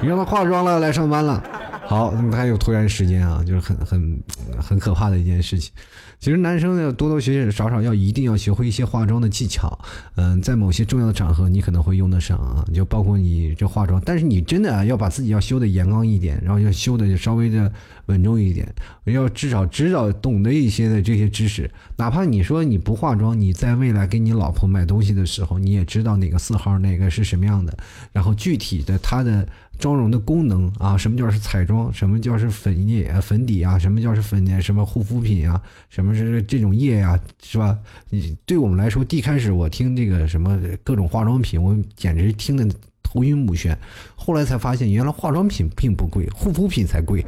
[0.02, 1.42] 你让他化妆了来上班了，
[1.86, 4.22] 好，他有拖延时间啊，就是很很
[4.58, 5.72] 很可怕的一件事情。
[6.18, 9.78] 其实男生要多多学习，少少要一定要学会一些化妆的技巧。
[10.16, 14.00] 嗯，在某些重要的场合，你可能会用得上啊，就包括你这化妆。
[14.06, 17.70] 但是你真的要把自己要修的严刚一点，然后要修的稍微的
[18.06, 18.66] 稳重一点，
[19.04, 21.70] 要至少知道懂得一些的这些知识。
[21.96, 27.76] 哪怕你说你不化妆，你在未来给你老婆买东西的时候，你也知道哪个色号哪个是什么样的，
[28.12, 29.46] 然后具体的它的。
[29.78, 31.92] 妆容的功能啊，什么叫是彩妆？
[31.92, 33.78] 什么叫是粉液、粉底啊？
[33.78, 35.60] 什么叫是粉什么护肤品啊？
[35.88, 37.18] 什么是这种液呀？
[37.42, 37.78] 是吧？
[38.08, 42.66] 你对我们来说，一开始我听这个什么各种化妆品，我简直听得
[43.02, 43.76] 头晕目眩。
[44.14, 47.24] 后来才发现，原来化妆品并不贵，护肤品才贵，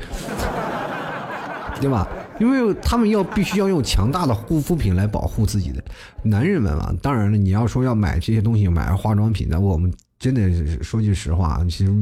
[1.80, 2.08] 对吧？
[2.38, 5.82] 因为他们要必须要用强大的护肤品来保护自己的
[6.22, 6.94] 男人们啊。
[7.02, 9.92] 当然了，你要说要买这些东西，买化妆品的，我们。
[10.18, 11.92] 真的是说句实话，其实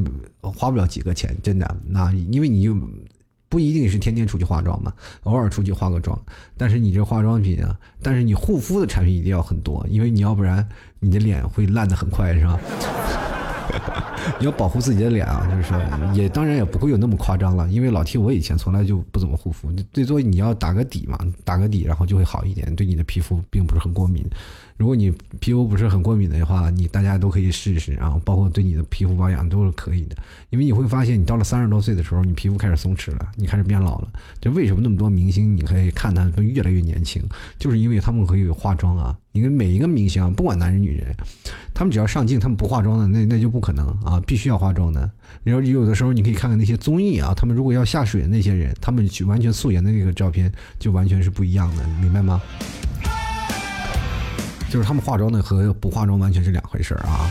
[0.41, 1.77] 花不了几个钱，真的。
[1.87, 2.77] 那因为你就
[3.49, 4.93] 不一定是天天出去化妆嘛，
[5.25, 6.19] 偶尔出去化个妆。
[6.57, 10.67] 但是你这化妆品啊，但是你护肤的产品一定要很多，因为你要不然
[11.01, 12.59] 你的脸会烂的很快，是吧？
[14.39, 15.77] 你要保护自己的脸啊，就是说
[16.15, 24.25] 也当然也不会有那么夸张了，因为老 T 我以前从来就不怎么护肤，最多你要打个底嘛，打个底然后就会好一点，对你的皮肤并不是很过敏。
[24.77, 30.16] 如果你皮肤不是很过敏的话，你大家都可以试试，啊包括对你的皮肤保养都是可以的。
[30.51, 34.09] 因为你会发现，你到了三十多岁的时候，你皮肤开始松弛了，你开始变老了。
[34.41, 37.22] 就为什么那么多明星，你可以看他都越来越年轻，
[37.59, 39.16] 就是因为他们可以化妆啊。
[39.31, 41.14] 你看每一个明星啊，不管男人女人，
[41.72, 45.09] 他们只要上镜，他们不化妆的，那那就不可能啊，必须要化妆的。
[45.45, 52.41] 然后有的时候你可以看看那些综艺啊，他们如果要下水的那些人，他们去完全素颜的那个照片，就完全是不一样的，明白吗？
[54.75, 57.31] 就是他们化妆的和不化妆完全是两回事儿啊。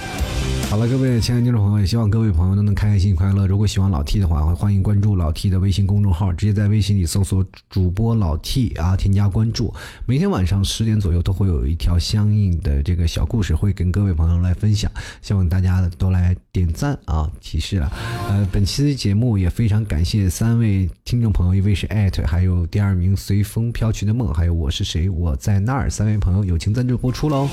[0.73, 3.45] 好了，各位亲爱的听众朋友，也希望各位朋友都能开开心快乐。
[3.45, 9.71] 如果喜欢老 T 的话，欢迎关注老 T 的微信公众号，直接在微信里搜索主播老 T 啊，添加关注。
[10.07, 17.93] 每天晚上十点左右都会有一条相应的这个小故事会跟各位朋友来分享，希望大家都来点赞啊，提示了。
[18.27, 27.47] 呃，本期的节目也非常感谢三位听众朋友，一位是艾特，还有第二名随风飘去的梦，还有我是谁，我在那儿，三位朋友友情赞助播出喽。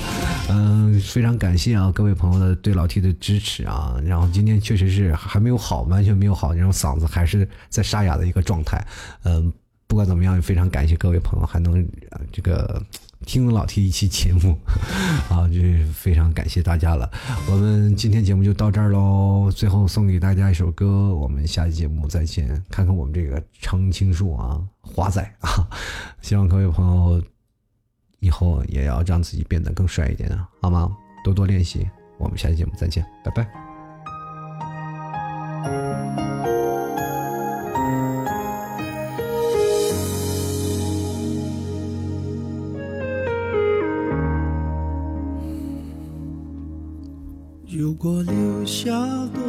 [0.49, 3.10] 嗯，非常感谢啊，各位朋友的对老 T 的。
[3.13, 8.85] 支持啊，然后今天确实是还没有好，完全没有好，然后嗓子还是在沙哑的一个状态，
[9.23, 9.51] 嗯。
[9.87, 11.85] 不管怎么样，也非常感谢各位朋友还能
[12.31, 12.81] 这个
[13.25, 14.57] 听老 T 一期节目
[15.29, 17.11] 啊，就是非常感谢大家了。
[17.49, 22.47] 我们今天节目就到这儿喽，最后送给大家一首歌，我们下期节目再见。
[22.69, 25.67] 看看我们这个常青树啊，华仔啊，
[26.23, 27.21] 希望各位朋友
[28.21, 30.89] 以后也要让自己变得更帅一点啊，好吗？
[31.25, 31.85] 多多练习，
[32.21, 33.47] 我们下期节目再见，拜拜。
[47.67, 48.91] 如果留下
[49.33, 49.41] 多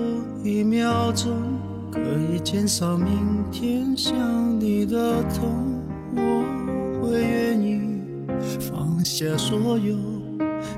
[0.42, 1.32] 一秒钟，
[1.90, 4.14] 可以减少明天想
[4.58, 5.80] 你的痛，
[6.14, 7.80] 我会愿意
[8.60, 9.96] 放下所有，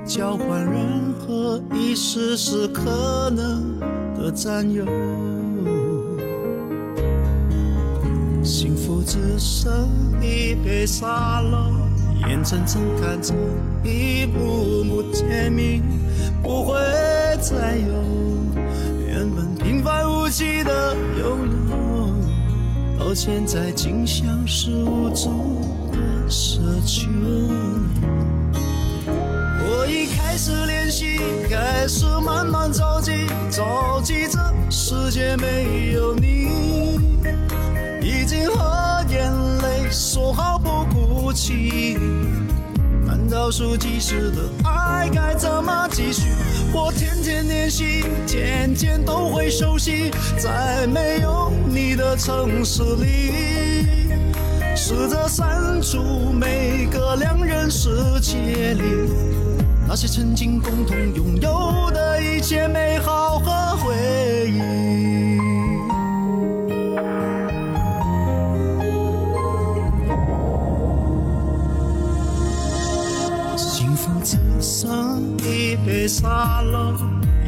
[0.05, 3.79] 交换任何一丝丝可能
[4.15, 4.85] 的占有。
[8.43, 9.71] 幸福只剩
[10.21, 11.71] 一杯沙漏，
[12.27, 13.33] 眼睁睁看着
[13.83, 15.81] 一幕幕甜蜜
[16.43, 16.75] 不会。
[17.41, 17.85] 再有
[19.05, 21.39] 原本平凡无奇的拥
[21.69, 25.29] 有，到现在竟像是无助
[25.91, 27.09] 的奢求。
[30.35, 31.17] 开始练习，
[31.49, 34.37] 开始慢慢着急，着急这
[34.69, 36.99] 世界没有你，
[38.01, 41.97] 已经和眼泪说好不哭泣。
[43.05, 46.27] 难道说即时的爱该怎么继续？
[46.73, 50.11] 我天天练习，天天都会熟悉。
[50.37, 54.09] 在没有你的城市里，
[54.75, 58.83] 试着删除每个两人世界里
[59.87, 63.93] 那些曾经共同拥有的一切美好和回
[64.49, 64.59] 忆。
[73.57, 76.95] 幸福只剩一杯沙漏，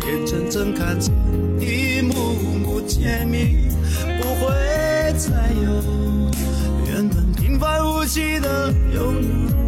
[0.05, 1.11] 眼睁睁看着
[1.59, 2.13] 一幕
[2.63, 3.67] 幕甜蜜
[4.21, 4.53] 不会
[5.17, 5.83] 再有，
[6.85, 9.66] 原本平凡无奇的拥有，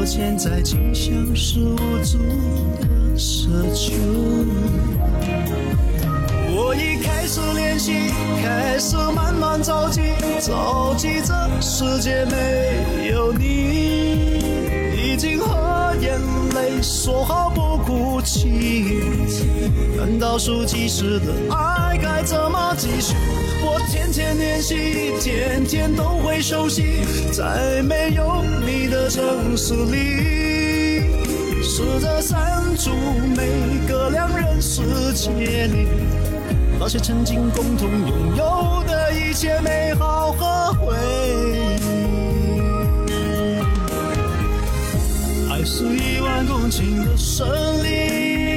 [0.00, 2.16] 我现在竟像是无助
[2.80, 2.88] 的
[3.18, 3.92] 奢求。
[6.56, 7.92] 我已开始练习，
[8.42, 10.00] 开始慢慢着急，
[10.40, 14.38] 着急这世界没有你，
[14.96, 16.18] 已经和眼。
[16.54, 19.02] 泪说好不哭泣，
[19.98, 23.14] 难道数计时的爱该怎么继续？
[23.62, 31.04] 我天天练习，天天都会熟悉，在没有你的城市里，
[31.62, 32.90] 试着删除
[33.36, 34.82] 每个两人世
[35.12, 35.86] 界里
[36.78, 40.96] 那些曾经共同拥有的一切美好和回
[41.36, 41.78] 忆。
[45.50, 47.46] 爱是一万公顷的森
[47.84, 48.49] 林，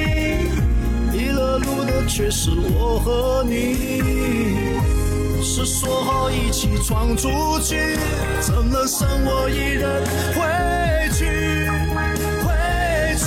[2.06, 3.76] 却是我和你。
[5.42, 7.28] 是说好一起闯出
[7.60, 7.96] 去，
[8.40, 10.40] 怎能剩我一人回
[11.12, 11.24] 去？
[12.44, 12.46] 回
[13.18, 13.24] 去。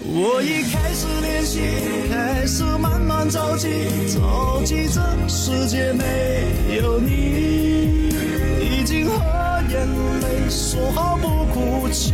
[0.00, 1.60] 我已开始练习，
[2.10, 3.68] 开始慢慢着急，
[4.14, 8.10] 着急这世界没有你，
[8.60, 9.36] 已经和。
[9.68, 9.84] 眼
[10.20, 12.12] 泪说好不哭泣，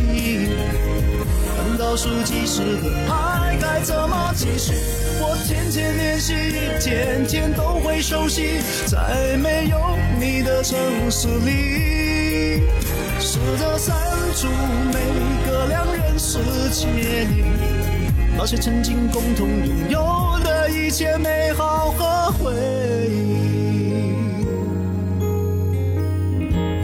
[1.83, 4.73] 倒数计时的爱该怎么继续？
[5.19, 6.33] 我天天练习，
[6.79, 9.77] 天天都会熟悉，在没有
[10.17, 10.79] 你的城
[11.11, 12.61] 市里，
[13.19, 13.93] 试着删
[14.33, 14.47] 除
[14.93, 14.95] 每
[15.45, 16.39] 个两人世
[16.71, 17.43] 界里
[18.37, 22.53] 那些曾经共同拥有的一切美好和回
[23.11, 24.45] 忆。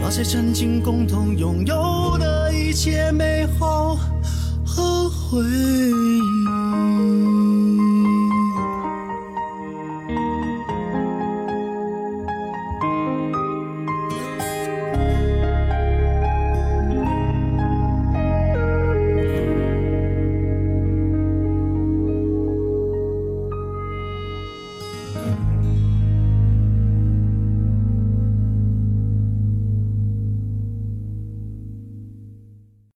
[0.02, 3.98] 那些曾经共同拥有的一切美好
[5.30, 6.29] 回忆。